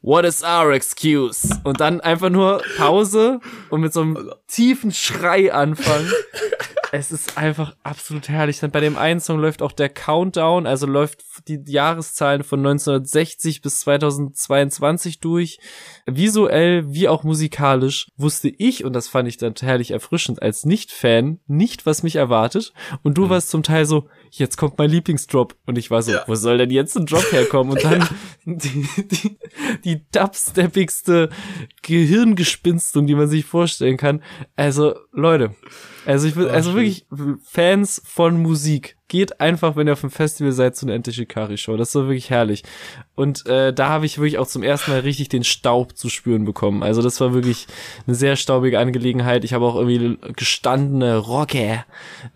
[0.00, 1.50] What is our excuse?
[1.64, 6.08] Und dann einfach nur Pause und mit so einem tiefen Schrei anfangen.
[6.92, 8.58] Es ist einfach absolut herrlich.
[8.58, 13.62] Dann bei dem einen Song läuft auch der Countdown, also läuft die Jahreszahlen von 1960
[13.62, 15.58] bis 2022 durch.
[16.06, 21.38] Visuell wie auch musikalisch wusste ich, und das fand ich dann herrlich erfrischend als Nicht-Fan,
[21.46, 22.72] nicht, was mich erwartet.
[23.02, 23.30] Und du mhm.
[23.30, 25.56] warst zum Teil so, jetzt kommt mein Lieblingsdrop.
[25.66, 26.24] Und ich war so, ja.
[26.26, 27.72] wo soll denn jetzt ein Drop herkommen?
[27.72, 28.08] Und dann ja.
[28.46, 29.38] die, die,
[29.84, 31.30] die dubsteppigste
[31.82, 34.22] Gehirngespinstung, die man sich vorstellen kann.
[34.56, 35.54] Also, Leute,
[36.06, 37.06] also ich will, also wirklich
[37.42, 41.58] Fans von Musik geht einfach, wenn ihr auf dem Festival seid, zu einer Ente Shikari
[41.58, 41.76] Show.
[41.76, 42.62] Das so wirklich herrlich.
[43.16, 46.44] Und äh, da habe ich wirklich auch zum ersten Mal richtig den Staub zu spüren
[46.44, 46.82] bekommen.
[46.84, 47.66] Also das war wirklich
[48.06, 49.44] eine sehr staubige Angelegenheit.
[49.44, 51.84] Ich habe auch irgendwie gestandene Rocker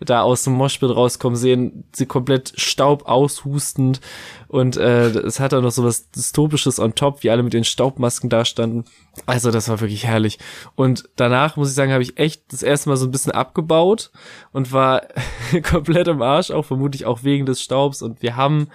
[0.01, 4.01] da aus dem Moshpit rauskommen sehen, sie komplett Staub aushustend.
[4.47, 7.63] Und äh, es hat auch noch so was Dystopisches on top, wie alle mit den
[7.63, 8.85] Staubmasken da standen.
[9.25, 10.39] Also das war wirklich herrlich.
[10.75, 14.11] Und danach, muss ich sagen, habe ich echt das erste Mal so ein bisschen abgebaut
[14.51, 15.03] und war
[15.63, 18.01] komplett im Arsch, auch, vermutlich auch wegen des Staubs.
[18.01, 18.67] Und wir haben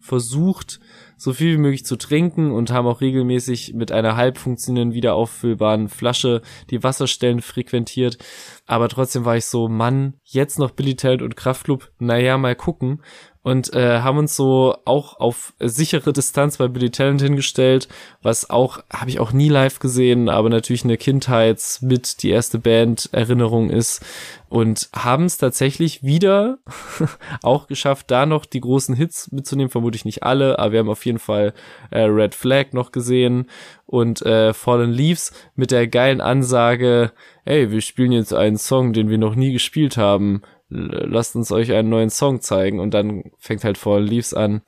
[0.00, 0.80] versucht,
[1.16, 5.14] so viel wie möglich zu trinken und haben auch regelmäßig mit einer halb funktionierenden, wieder
[5.14, 8.18] auffüllbaren Flasche die Wasserstellen frequentiert.
[8.66, 13.02] Aber trotzdem war ich so, Mann, jetzt noch Billy Talent und Kraftclub, naja, mal gucken
[13.42, 17.88] und äh, haben uns so auch auf sichere Distanz bei Billy Talent hingestellt,
[18.22, 22.58] was auch habe ich auch nie live gesehen, aber natürlich eine Kindheits mit die erste
[22.58, 24.04] Band Erinnerung ist.
[24.48, 26.58] Und haben es tatsächlich wieder
[27.42, 31.06] auch geschafft, da noch die großen Hits mitzunehmen, vermutlich nicht alle, aber wir haben auf
[31.06, 31.54] jeden Fall
[31.90, 33.46] äh, Red Flag noch gesehen
[33.86, 37.12] und äh, Fallen Leaves mit der geilen Ansage,
[37.46, 40.42] ey, wir spielen jetzt einen Song, den wir noch nie gespielt haben
[40.72, 44.62] lasst uns euch einen neuen Song zeigen und dann fängt halt Fallen Leaves an.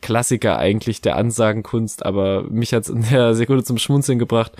[0.00, 4.52] Klassiker eigentlich der Ansagenkunst, aber mich hat's in der Sekunde zum Schmunzeln gebracht.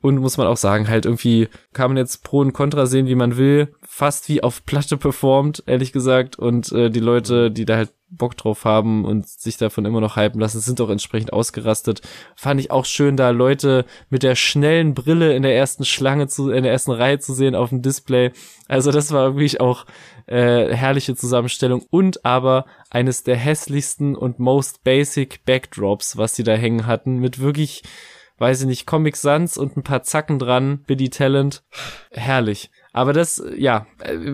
[0.00, 3.14] Und muss man auch sagen, halt irgendwie kann man jetzt Pro und Contra sehen, wie
[3.14, 3.74] man will.
[3.82, 6.38] Fast wie auf Platte performt, ehrlich gesagt.
[6.38, 10.16] Und äh, die Leute, die da halt Bock drauf haben und sich davon immer noch
[10.16, 12.00] hypen lassen, sind auch entsprechend ausgerastet.
[12.36, 16.50] Fand ich auch schön, da Leute mit der schnellen Brille in der ersten Schlange zu,
[16.50, 18.32] in der ersten Reihe zu sehen auf dem Display.
[18.68, 19.86] Also das war wirklich auch
[20.26, 26.54] äh, herrliche Zusammenstellung und aber eines der hässlichsten und most basic Backdrops, was die da
[26.54, 27.82] hängen hatten, mit wirklich
[28.38, 31.62] weiß ich nicht, Comic Sans und ein paar Zacken dran, Biddy Talent.
[32.10, 32.70] Herrlich.
[32.94, 33.88] Aber das, ja,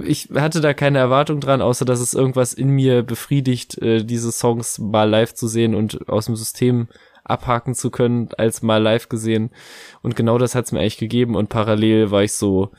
[0.04, 4.30] ich hatte da keine Erwartung dran, außer dass es irgendwas in mir befriedigt, äh, diese
[4.30, 6.88] Songs mal live zu sehen und aus dem System
[7.24, 9.50] abhaken zu können, als mal live gesehen.
[10.02, 12.70] Und genau das hat's mir eigentlich gegeben und parallel war ich so,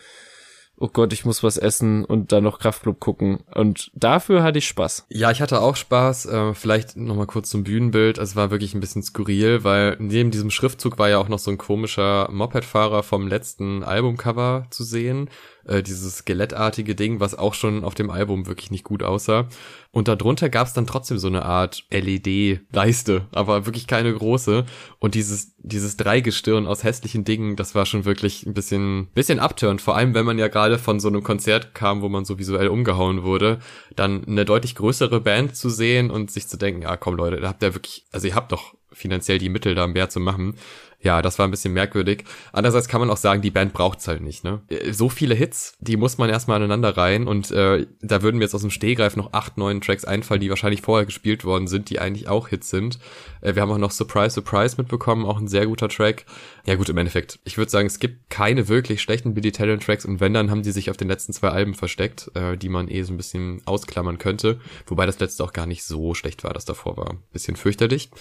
[0.77, 3.43] oh Gott, ich muss was essen und dann noch Kraftclub gucken.
[3.53, 5.05] Und dafür hatte ich Spaß.
[5.09, 6.25] Ja, ich hatte auch Spaß.
[6.25, 8.19] Äh, vielleicht nochmal kurz zum Bühnenbild.
[8.19, 11.49] Es war wirklich ein bisschen skurril, weil neben diesem Schriftzug war ja auch noch so
[11.49, 15.29] ein komischer Mopedfahrer vom letzten Albumcover zu sehen
[15.65, 19.47] äh, dieses skelettartige Ding, was auch schon auf dem Album wirklich nicht gut aussah.
[19.91, 24.65] Und darunter gab es dann trotzdem so eine Art LED-Leiste, aber wirklich keine große.
[24.99, 29.81] Und dieses, dieses Dreigestirn aus hässlichen Dingen, das war schon wirklich ein bisschen, bisschen abturnt.
[29.81, 32.69] Vor allem, wenn man ja gerade von so einem Konzert kam, wo man so visuell
[32.69, 33.59] umgehauen wurde,
[33.95, 37.49] dann eine deutlich größere Band zu sehen und sich zu denken, ja komm Leute, da
[37.49, 40.55] habt ihr wirklich, also ihr habt doch finanziell die Mittel, da mehr zu machen
[41.01, 42.23] ja, das war ein bisschen merkwürdig.
[42.53, 44.61] Andererseits kann man auch sagen, die Band braucht's halt nicht, ne?
[44.91, 48.55] So viele Hits, die muss man erstmal aneinander rein und äh, da würden mir jetzt
[48.55, 51.99] aus dem Stehgreif noch acht, neun Tracks einfallen, die wahrscheinlich vorher gespielt worden sind, die
[51.99, 52.99] eigentlich auch Hits sind.
[53.41, 56.25] Äh, wir haben auch noch Surprise, Surprise mitbekommen, auch ein sehr guter Track.
[56.65, 60.05] Ja gut, im Endeffekt, ich würde sagen, es gibt keine wirklich schlechten Billy Talent Tracks
[60.05, 62.87] und wenn, dann haben die sich auf den letzten zwei Alben versteckt, äh, die man
[62.87, 64.59] eh so ein bisschen ausklammern könnte.
[64.87, 67.17] Wobei das letzte auch gar nicht so schlecht war, das davor war.
[67.33, 68.11] Bisschen fürchterlich.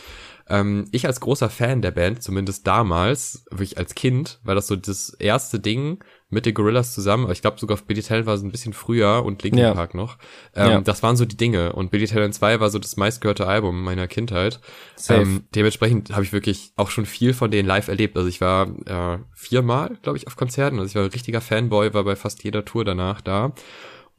[0.49, 4.77] Ähm, ich als großer Fan der Band, zumindest damals, wirklich als Kind, war das so
[4.77, 7.31] das erste Ding mit den Gorillas zusammen.
[7.31, 9.75] Ich glaube sogar auf Billy Talent war es ein bisschen früher und Linkin ja.
[9.75, 10.17] Park noch.
[10.55, 10.81] Ähm, ja.
[10.81, 11.73] Das waren so die Dinge.
[11.73, 14.61] Und Billy Talent 2 war so das meistgehörte Album meiner Kindheit.
[15.09, 18.17] Ähm, dementsprechend habe ich wirklich auch schon viel von denen live erlebt.
[18.17, 20.79] Also ich war äh, viermal, glaube ich, auf Konzerten.
[20.79, 23.53] Also ich war ein richtiger Fanboy, war bei fast jeder Tour danach da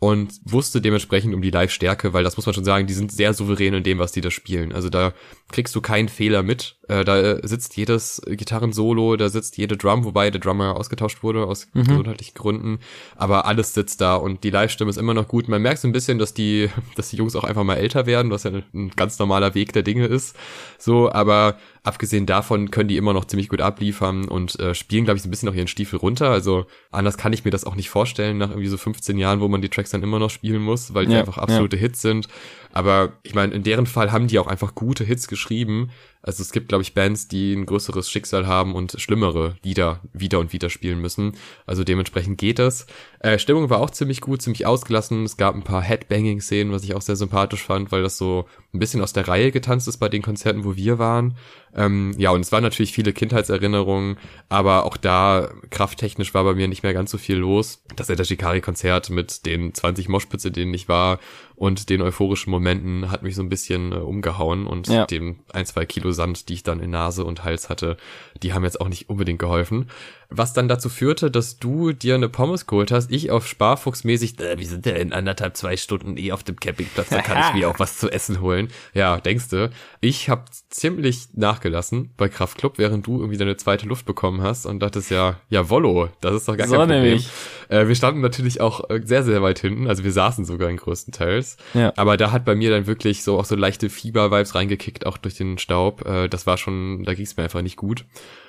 [0.02, 3.36] und wusste dementsprechend um die Live-Stärke, weil das muss man schon sagen, die sind sehr
[3.36, 4.74] souverän in dem, was die da spielen.
[4.74, 5.14] Also da
[5.52, 6.80] kriegst du keinen Fehler mit.
[6.92, 11.68] Äh, da sitzt jedes Gitarrensolo, da sitzt jede Drum, wobei der Drummer ausgetauscht wurde aus
[11.74, 11.84] mhm.
[11.84, 12.80] gesundheitlichen Gründen.
[13.16, 15.48] Aber alles sitzt da und die Live-Stimme ist immer noch gut.
[15.48, 18.30] Man merkt so ein bisschen, dass die, dass die Jungs auch einfach mal älter werden,
[18.30, 20.36] was ja ein ganz normaler Weg der Dinge ist.
[20.78, 25.16] So, aber abgesehen davon können die immer noch ziemlich gut abliefern und äh, spielen, glaube
[25.16, 26.30] ich, so ein bisschen noch ihren Stiefel runter.
[26.30, 29.48] Also anders kann ich mir das auch nicht vorstellen, nach irgendwie so 15 Jahren, wo
[29.48, 31.82] man die Tracks dann immer noch spielen muss, weil die ja, einfach absolute ja.
[31.84, 32.28] Hits sind.
[32.74, 35.90] Aber ich meine, in deren Fall haben die auch einfach gute Hits geschrieben.
[36.24, 40.40] Also es gibt, glaube ich, Bands, die ein größeres Schicksal haben und schlimmere Lieder wieder
[40.40, 41.34] und wieder spielen müssen.
[41.66, 42.86] Also dementsprechend geht das.
[43.20, 45.24] Äh, Stimmung war auch ziemlich gut, ziemlich ausgelassen.
[45.24, 48.80] Es gab ein paar Headbanging-Szenen, was ich auch sehr sympathisch fand, weil das so ein
[48.80, 51.36] bisschen aus der Reihe getanzt ist bei den Konzerten, wo wir waren.
[51.76, 54.18] Ähm, ja, und es waren natürlich viele Kindheitserinnerungen,
[54.50, 57.84] aber auch da krafttechnisch war bei mir nicht mehr ganz so viel los.
[57.96, 61.20] Das Etta Shikari-Konzert mit den 20 Moshpits, in denen ich war
[61.56, 65.06] und den euphorischen Momenten hat mich so ein bisschen äh, umgehauen und ja.
[65.06, 67.98] dem ein, zwei Kilo Sand, die ich dann in Nase und Hals hatte,
[68.42, 69.90] die haben jetzt auch nicht unbedingt geholfen
[70.32, 74.58] was dann dazu führte, dass du dir eine Pommes geholt hast, ich auf Sparfuchsmäßig, äh,
[74.58, 77.70] wir sind ja in anderthalb, zwei Stunden eh auf dem Campingplatz, da kann ich mir
[77.70, 78.70] auch was zu essen holen.
[78.94, 79.70] Ja, denkst du.
[80.00, 84.80] Ich habe ziemlich nachgelassen bei Kraftclub, während du irgendwie deine zweite Luft bekommen hast und
[84.80, 87.04] dachtest ja, ja, Wollo, das ist doch gar so kein Problem.
[87.04, 87.30] Nämlich.
[87.68, 90.78] Äh, wir standen natürlich auch äh, sehr, sehr weit hinten, also wir saßen sogar in
[90.78, 91.58] größten Teils.
[91.74, 91.92] Ja.
[91.98, 95.36] Aber da hat bei mir dann wirklich so auch so leichte Fieber-Vibes reingekickt, auch durch
[95.36, 96.08] den Staub.
[96.08, 98.06] Äh, das war schon, da ging es mir einfach nicht gut.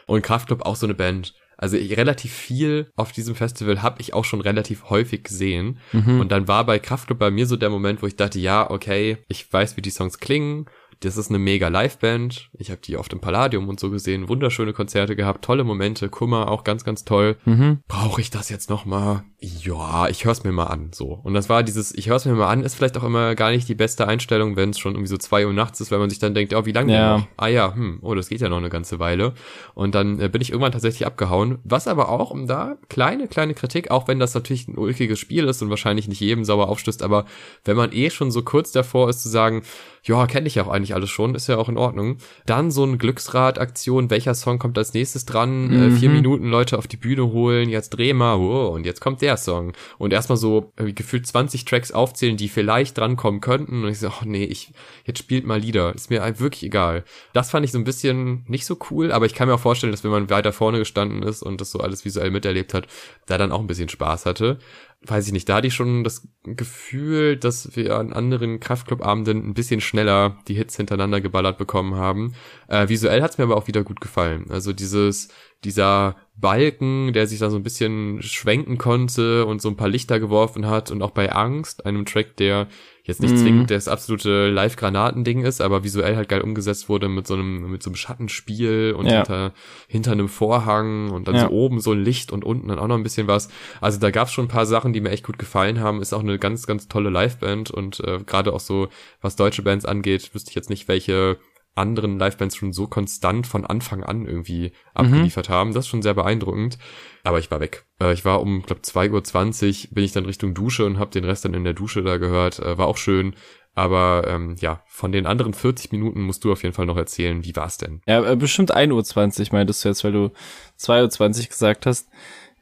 [0.07, 4.15] Und Kraftclub auch so eine Band, Also ich, relativ viel auf diesem Festival habe ich
[4.15, 5.79] auch schon relativ häufig gesehen.
[5.93, 6.19] Mhm.
[6.19, 9.19] Und dann war bei Kraftclub bei mir so der Moment, wo ich dachte, ja, okay,
[9.29, 10.67] ich weiß, wie die Songs klingen
[11.05, 12.49] das ist eine mega Liveband.
[12.53, 14.29] Ich habe die oft im Palladium und so gesehen.
[14.29, 16.09] Wunderschöne Konzerte gehabt, tolle Momente.
[16.09, 17.37] Kummer auch ganz, ganz toll.
[17.45, 17.81] Mhm.
[17.89, 19.25] Brauche ich das jetzt noch mal?
[19.41, 20.91] Ja, ich hör's mir mal an.
[20.93, 21.21] So.
[21.25, 23.69] Und das war dieses, ich hör's mir mal an, ist vielleicht auch immer gar nicht
[23.69, 26.21] die beste Einstellung, wenn es schon irgendwie so zwei Uhr nachts ist, weil man sich
[26.21, 27.19] dann denkt, oh, wie lange ja.
[27.19, 27.27] noch?
[27.37, 29.35] Ah ja, hm, oh, das geht ja noch eine ganze Weile.
[29.75, 31.59] Und dann äh, bin ich irgendwann tatsächlich abgehauen.
[31.65, 35.49] Was aber auch, um da kleine, kleine Kritik, auch wenn das natürlich ein ulkiges Spiel
[35.49, 37.25] ist und wahrscheinlich nicht jedem sauer aufstößt, aber
[37.65, 39.63] wenn man eh schon so kurz davor ist zu sagen,
[40.05, 42.19] ja, kenne ich ja auch eigentlich alles schon, ist ja auch in Ordnung.
[42.47, 45.69] Dann so ein Glücksrad-Aktion, welcher Song kommt als nächstes dran?
[45.69, 45.83] Mhm.
[45.83, 46.17] Äh, vier mhm.
[46.17, 49.73] Minuten Leute auf die Bühne holen, jetzt dreh mal, oh, und jetzt kommt der Song.
[49.99, 53.85] Und erstmal so äh, gefühlt 20 Tracks aufzählen, die vielleicht drankommen könnten.
[53.85, 54.73] Und ich so, oh nee, ich,
[55.05, 55.95] jetzt spielt mal Lieder.
[55.95, 57.05] Ist mir wirklich egal.
[57.33, 59.93] Das fand ich so ein bisschen nicht so cool, aber ich kann mir auch vorstellen,
[59.93, 62.87] dass wenn man weiter vorne gestanden ist und das so alles visuell miterlebt hat,
[63.27, 64.59] da dann auch ein bisschen Spaß hatte
[65.07, 69.55] weiß ich nicht, da hatte ich schon das Gefühl, dass wir an anderen Kraftclub-Abenden ein
[69.55, 72.35] bisschen schneller die Hits hintereinander geballert bekommen haben.
[72.69, 74.47] Äh, visuell hat's mir aber auch wieder gut gefallen.
[74.51, 75.29] Also dieses,
[75.65, 80.19] dieser Balken, der sich da so ein bisschen schwenken konnte und so ein paar Lichter
[80.19, 82.67] geworfen hat und auch bei Angst, einem Track, der
[83.05, 83.39] jetzt nicht mhm.
[83.39, 87.83] zwingend das absolute Live-Granaten-Ding ist, aber visuell halt geil umgesetzt wurde mit so einem, mit
[87.83, 89.19] so einem Schattenspiel und ja.
[89.19, 89.53] hinter,
[89.89, 91.43] hinter einem Vorhang und dann ja.
[91.43, 93.49] so oben so ein Licht und unten dann auch noch ein bisschen was.
[93.81, 96.01] Also da gab's schon ein paar Sachen, die mir echt gut gefallen haben.
[96.01, 98.89] Ist auch eine ganz, ganz tolle Live-Band und äh, gerade auch so,
[99.21, 101.39] was deutsche Bands angeht, wüsste ich jetzt nicht, welche
[101.75, 105.53] anderen Livebands schon so konstant von Anfang an irgendwie abgeliefert mhm.
[105.53, 105.75] haben.
[105.75, 106.79] Das ist schon sehr beeindruckend.
[107.25, 107.87] Aber ich war weg.
[108.01, 111.25] Äh, ich war um, glaube 2.20 Uhr bin ich dann Richtung Dusche und habe den
[111.25, 112.59] Rest dann in der Dusche da gehört.
[112.59, 113.35] Äh, war auch schön.
[113.75, 117.43] Aber ähm, ja, von den anderen 40 Minuten musst du auf jeden Fall noch erzählen,
[117.43, 118.03] wie war's denn?
[118.07, 120.31] Ja, äh, bestimmt 1.20 Uhr meintest du jetzt, weil du
[120.79, 122.09] 2.20 Uhr gesagt hast.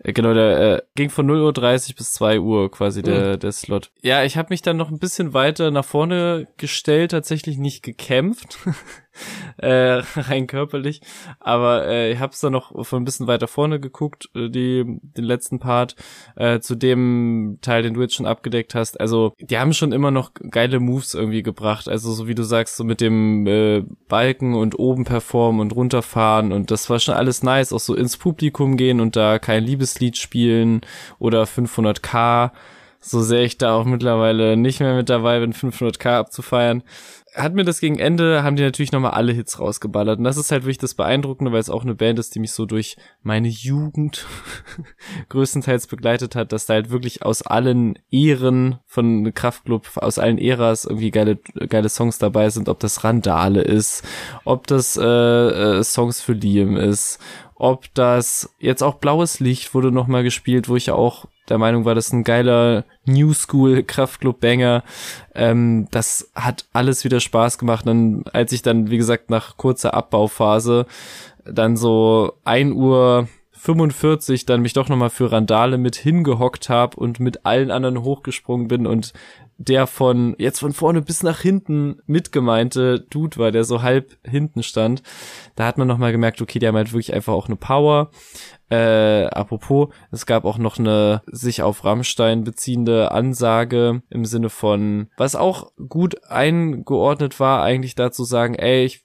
[0.02, 3.38] Äh, genau, der äh, ging von 0.30 Uhr bis 2 Uhr quasi der, mhm.
[3.40, 3.90] der Slot.
[4.02, 8.58] Ja, ich habe mich dann noch ein bisschen weiter nach vorne gestellt, tatsächlich nicht gekämpft,
[9.58, 11.00] äh, rein körperlich,
[11.38, 14.84] aber äh, ich habe es dann noch von ein bisschen weiter vorne geguckt, äh, die
[14.86, 15.96] den letzten Part,
[16.36, 19.00] äh, zu dem Teil, den du jetzt schon abgedeckt hast.
[19.00, 22.76] Also die haben schon immer noch geile Moves irgendwie gebracht, also so wie du sagst,
[22.76, 26.52] so mit dem äh, Balken und oben performen und runterfahren.
[26.52, 30.16] Und das war schon alles nice, auch so ins Publikum gehen und da kein Liebeslied
[30.16, 30.80] spielen
[31.18, 32.50] oder 500k
[33.00, 36.82] so sehr ich da auch mittlerweile nicht mehr mit dabei bin, 500k abzufeiern
[37.42, 40.18] hat mir das gegen Ende, haben die natürlich nochmal alle Hits rausgeballert.
[40.18, 42.52] Und das ist halt wirklich das Beeindruckende, weil es auch eine Band ist, die mich
[42.52, 44.26] so durch meine Jugend
[45.28, 50.84] größtenteils begleitet hat, dass da halt wirklich aus allen Ehren von Kraftclub, aus allen Äras
[50.84, 54.04] irgendwie geile, geile Songs dabei sind, ob das Randale ist,
[54.44, 57.18] ob das äh, äh, Songs für Liam ist,
[57.54, 61.84] ob das jetzt auch Blaues Licht wurde nochmal gespielt, wo ich ja auch der Meinung
[61.84, 64.84] war, das ist ein geiler New School Kraftclub Banger.
[65.34, 67.86] Ähm, das hat alles wieder Spaß gemacht.
[67.86, 70.86] Und als ich dann, wie gesagt, nach kurzer Abbauphase
[71.44, 77.20] dann so ein Uhr 45 dann mich doch nochmal für Randale mit hingehockt habe und
[77.20, 79.12] mit allen anderen hochgesprungen bin und
[79.60, 84.62] der von jetzt von vorne bis nach hinten mitgemeinte Dude war, der so halb hinten
[84.62, 85.02] stand.
[85.54, 88.10] Da hat man noch mal gemerkt, okay, der meint wirklich einfach auch eine Power.
[88.70, 95.08] Äh, apropos, es gab auch noch eine sich auf Rammstein beziehende Ansage im Sinne von,
[95.18, 99.04] was auch gut eingeordnet war, eigentlich dazu sagen, ey, ich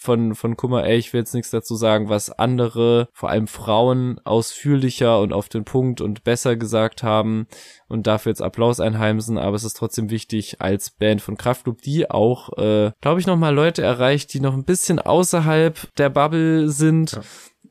[0.00, 4.18] von, von Kummer, ey, ich will jetzt nichts dazu sagen, was andere, vor allem Frauen,
[4.24, 7.46] ausführlicher und auf den Punkt und besser gesagt haben
[7.86, 12.10] und dafür jetzt Applaus einheimsen, aber es ist trotzdem wichtig als Band von Kraftklub, die
[12.10, 17.12] auch, äh, glaube ich, nochmal Leute erreicht, die noch ein bisschen außerhalb der Bubble sind.
[17.12, 17.20] Ja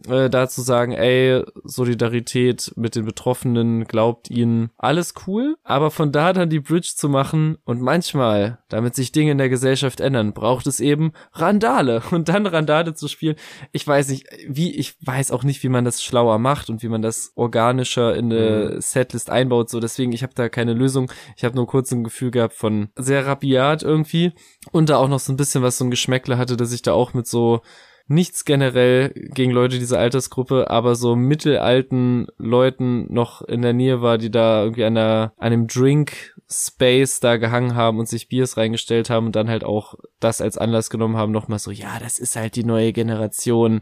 [0.08, 6.34] äh, dazu sagen, ey, Solidarität mit den Betroffenen, glaubt ihnen, alles cool, aber von da
[6.34, 10.68] dann die Bridge zu machen und manchmal, damit sich Dinge in der Gesellschaft ändern, braucht
[10.68, 13.36] es eben Randale und dann Randale zu spielen.
[13.72, 16.90] Ich weiß nicht, wie, ich weiß auch nicht, wie man das schlauer macht und wie
[16.90, 18.82] man das organischer in eine mhm.
[18.82, 21.12] Setlist einbaut, so deswegen, ich habe da keine Lösung.
[21.36, 24.34] Ich habe nur kurz ein Gefühl gehabt von sehr rabiat irgendwie
[24.72, 26.94] und da auch noch so ein bisschen was so ein Geschmäckle hatte, dass ich da
[26.94, 27.62] auch mit so
[28.10, 34.18] nichts generell gegen Leute dieser Altersgruppe, aber so mittelalten Leuten noch in der Nähe war,
[34.18, 38.58] die da irgendwie an, der, an einem Drink Space da gehangen haben und sich Biers
[38.58, 42.18] reingestellt haben und dann halt auch das als Anlass genommen haben, nochmal so, ja, das
[42.18, 43.82] ist halt die neue Generation.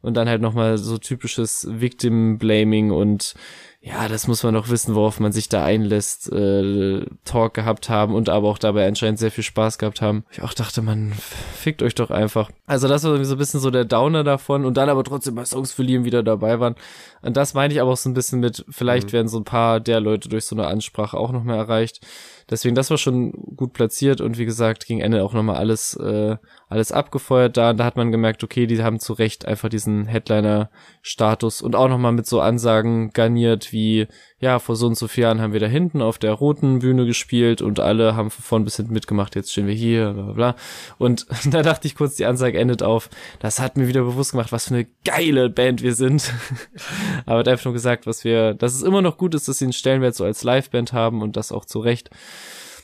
[0.00, 3.36] Und dann halt nochmal so typisches Victim Blaming und
[3.84, 8.14] ja, das muss man doch wissen, worauf man sich da einlässt, äh, Talk gehabt haben
[8.14, 10.24] und aber auch dabei anscheinend sehr viel Spaß gehabt haben.
[10.30, 12.48] Ich auch dachte, man fickt euch doch einfach.
[12.64, 15.34] Also das war irgendwie so ein bisschen so der Downer davon und dann aber trotzdem
[15.34, 16.76] bei Songs für Liam wieder dabei waren.
[17.22, 19.12] Und das meine ich aber auch so ein bisschen mit, vielleicht mhm.
[19.14, 22.06] werden so ein paar der Leute durch so eine Ansprache auch noch mehr erreicht.
[22.52, 26.36] Deswegen, das war schon gut platziert und wie gesagt, gegen Ende auch nochmal alles, äh,
[26.68, 27.70] alles abgefeuert da.
[27.70, 31.88] Und da hat man gemerkt, okay, die haben zu Recht einfach diesen Headliner-Status und auch
[31.88, 34.06] nochmal mit so Ansagen garniert wie,
[34.38, 37.06] ja, vor so und so vielen Jahren haben wir da hinten auf der roten Bühne
[37.06, 40.32] gespielt und alle haben von vorn bis hinten mitgemacht, jetzt stehen wir hier, bla bla
[40.32, 40.56] bla.
[40.98, 44.52] Und da dachte ich kurz, die Ansage endet auf, das hat mir wieder bewusst gemacht,
[44.52, 46.30] was für eine geile Band wir sind.
[47.24, 49.64] Aber hat einfach nur gesagt, was wir, dass es immer noch gut ist, dass sie
[49.64, 52.10] einen Stellenwert so als Liveband haben und das auch zu Recht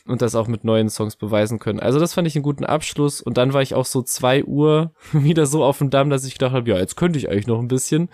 [0.08, 1.80] und das auch mit neuen Songs beweisen können.
[1.80, 4.92] Also das fand ich einen guten Abschluss und dann war ich auch so zwei Uhr
[5.12, 7.60] wieder so auf dem Damm, dass ich gedacht habe, ja, jetzt könnte ich eigentlich noch
[7.60, 8.08] ein bisschen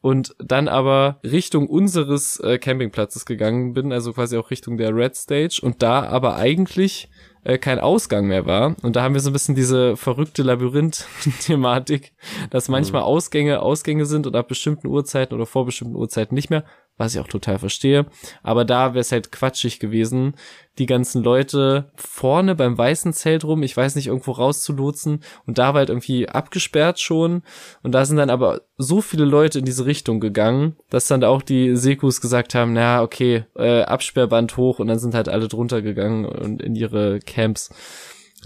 [0.00, 5.16] und dann aber Richtung unseres äh, Campingplatzes gegangen bin, also quasi auch Richtung der Red
[5.16, 7.10] Stage und da aber eigentlich
[7.46, 8.74] äh, kein Ausgang mehr war.
[8.82, 12.12] Und da haben wir so ein bisschen diese verrückte Labyrinth-Thematik,
[12.50, 13.06] dass manchmal mhm.
[13.06, 16.64] Ausgänge Ausgänge sind und ab bestimmten Uhrzeiten oder vor bestimmten Uhrzeiten nicht mehr
[16.96, 18.06] was ich auch total verstehe.
[18.42, 20.34] Aber da wäre es halt quatschig gewesen,
[20.78, 25.68] die ganzen Leute vorne beim weißen Zelt rum, ich weiß nicht, irgendwo rauszulotsen und da
[25.68, 27.42] war halt irgendwie abgesperrt schon
[27.82, 31.42] und da sind dann aber so viele Leute in diese Richtung gegangen, dass dann auch
[31.42, 35.80] die Sekus gesagt haben, na okay, äh, Absperrband hoch und dann sind halt alle drunter
[35.80, 37.70] gegangen und in ihre Camps.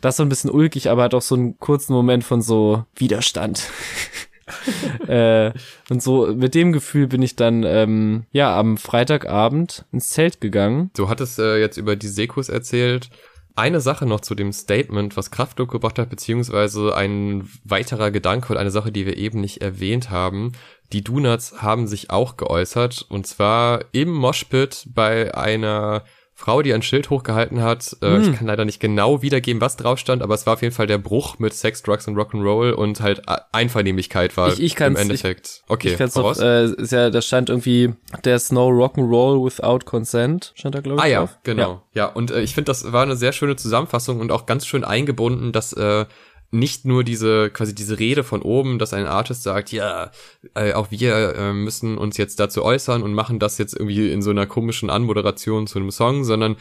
[0.00, 3.64] Das war ein bisschen ulkig, aber hat auch so einen kurzen Moment von so Widerstand.
[5.06, 5.52] äh,
[5.88, 10.90] und so mit dem Gefühl bin ich dann ähm, ja am Freitagabend ins Zelt gegangen.
[10.96, 13.10] Du hattest äh, jetzt über die Sekus erzählt.
[13.56, 18.58] Eine Sache noch zu dem Statement, was Kraftklub gebracht hat, beziehungsweise ein weiterer Gedanke und
[18.58, 20.52] eine Sache, die wir eben nicht erwähnt haben.
[20.92, 26.04] Die Donuts haben sich auch geäußert und zwar im Moshpit bei einer
[26.40, 27.98] Frau, die ein Schild hochgehalten hat.
[28.00, 28.22] Äh, hm.
[28.22, 30.86] Ich kann leider nicht genau wiedergeben, was drauf stand, aber es war auf jeden Fall
[30.86, 33.22] der Bruch mit Sex, Drugs und Rock'n'Roll und halt
[33.52, 35.62] Einvernehmlichkeit war ich, ich kann's, im Endeffekt.
[35.64, 39.84] Ich, okay, ich kann's noch, äh, ist ja, da stand irgendwie There's no Rock'n'Roll without
[39.84, 41.38] consent, stand da glaube ich Ah ja, drauf.
[41.42, 41.82] genau.
[41.92, 44.66] Ja, ja und äh, ich finde, das war eine sehr schöne Zusammenfassung und auch ganz
[44.66, 46.06] schön eingebunden, dass äh,
[46.50, 50.10] nicht nur diese quasi diese Rede von oben, dass ein Artist sagt, ja,
[50.54, 54.20] äh, auch wir äh, müssen uns jetzt dazu äußern und machen das jetzt irgendwie in
[54.20, 56.56] so einer komischen Anmoderation zu einem Song, sondern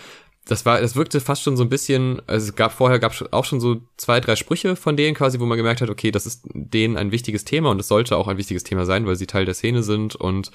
[0.49, 3.45] das war, das wirkte fast schon so ein bisschen, also es gab vorher gab auch
[3.45, 6.41] schon so zwei, drei Sprüche von denen quasi, wo man gemerkt hat, okay, das ist
[6.53, 9.45] denen ein wichtiges Thema und es sollte auch ein wichtiges Thema sein, weil sie Teil
[9.45, 10.51] der Szene sind und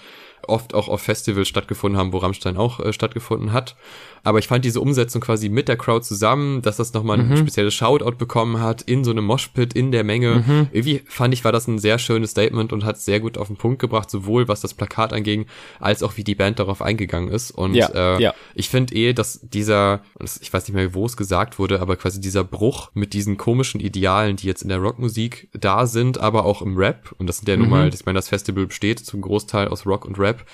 [0.48, 3.76] oft auch auf Festivals stattgefunden haben, wo Rammstein auch äh, stattgefunden hat.
[4.22, 7.36] Aber ich fand diese Umsetzung quasi mit der Crowd zusammen, dass das nochmal ein mhm.
[7.36, 10.44] spezielles Shoutout bekommen hat, in so einem Moshpit, in der Menge.
[10.46, 10.68] Mhm.
[10.72, 13.56] Irgendwie fand ich, war das ein sehr schönes Statement und hat sehr gut auf den
[13.56, 15.44] Punkt gebracht, sowohl was das Plakat anging,
[15.78, 17.50] als auch wie die Band darauf eingegangen ist.
[17.50, 18.34] Und ja, äh, ja.
[18.54, 19.83] ich finde eh, dass dieser,
[20.40, 23.80] ich weiß nicht mehr, wo es gesagt wurde, aber quasi dieser Bruch mit diesen komischen
[23.80, 27.48] Idealen, die jetzt in der Rockmusik da sind, aber auch im Rap, und das sind
[27.48, 27.62] ja mhm.
[27.62, 30.44] nun mal, ich meine, das Festival besteht zum Großteil aus Rock und Rap,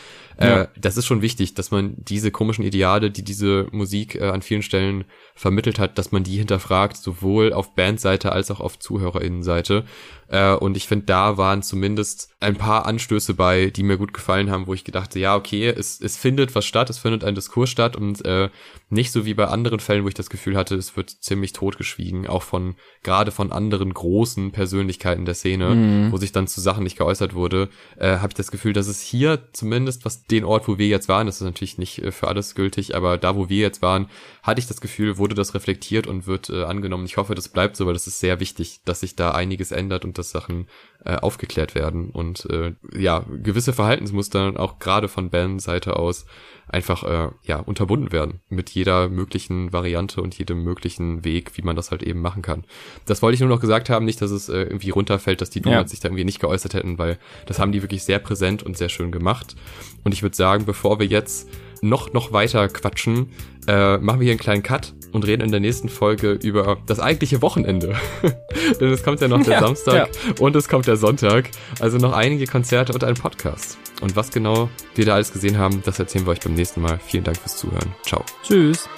[0.40, 0.62] ja.
[0.62, 4.40] Äh, das ist schon wichtig, dass man diese komischen Ideale, die diese Musik äh, an
[4.40, 5.04] vielen Stellen
[5.34, 9.84] vermittelt hat, dass man die hinterfragt, sowohl auf Bandseite als auch auf ZuhörerInnenseite.
[10.28, 14.50] Äh, und ich finde, da waren zumindest ein paar Anstöße bei, die mir gut gefallen
[14.50, 17.68] haben, wo ich gedacht ja, okay, es, es findet was statt, es findet ein Diskurs
[17.68, 18.48] statt und äh,
[18.88, 22.26] nicht so wie bei anderen Fällen, wo ich das Gefühl hatte, es wird ziemlich totgeschwiegen,
[22.26, 26.12] auch von, gerade von anderen großen Persönlichkeiten der Szene, mhm.
[26.12, 29.00] wo sich dann zu Sachen nicht geäußert wurde, äh, habe ich das Gefühl, dass es
[29.00, 32.28] hier zumindest, was den Ort, wo wir jetzt waren, das ist natürlich nicht äh, für
[32.28, 34.08] alles gültig, aber da, wo wir jetzt waren,
[34.42, 37.04] hatte ich das Gefühl, wurde das reflektiert und wird äh, angenommen.
[37.04, 40.04] Ich hoffe, das bleibt so, weil das ist sehr wichtig, dass sich da einiges ändert
[40.04, 40.66] und dass Sachen
[41.04, 46.26] äh, aufgeklärt werden und äh, ja, gewisse Verhaltensmuster auch gerade von Bandseite aus
[46.68, 51.76] einfach äh, ja unterbunden werden mit jeder möglichen Variante und jedem möglichen Weg, wie man
[51.76, 52.64] das halt eben machen kann.
[53.06, 55.60] Das wollte ich nur noch gesagt haben, nicht, dass es äh, irgendwie runterfällt, dass die
[55.60, 55.88] Donuts ja.
[55.88, 58.88] sich da irgendwie nicht geäußert hätten, weil das haben die wirklich sehr präsent und sehr
[58.88, 59.56] schön gemacht.
[60.04, 61.48] Und ich würde sagen, bevor wir jetzt
[61.82, 63.30] noch, noch weiter quatschen,
[63.66, 67.00] äh, machen wir hier einen kleinen Cut und reden in der nächsten Folge über das
[67.00, 67.94] eigentliche Wochenende.
[68.80, 70.34] Denn es kommt ja noch der ja, Samstag ja.
[70.38, 71.50] und es kommt der Sonntag.
[71.80, 73.78] Also noch einige Konzerte und ein Podcast.
[74.00, 76.98] Und was genau wir da alles gesehen haben, das erzählen wir euch beim nächsten Mal.
[77.06, 77.94] Vielen Dank fürs Zuhören.
[78.04, 78.24] Ciao.
[78.42, 78.88] Tschüss.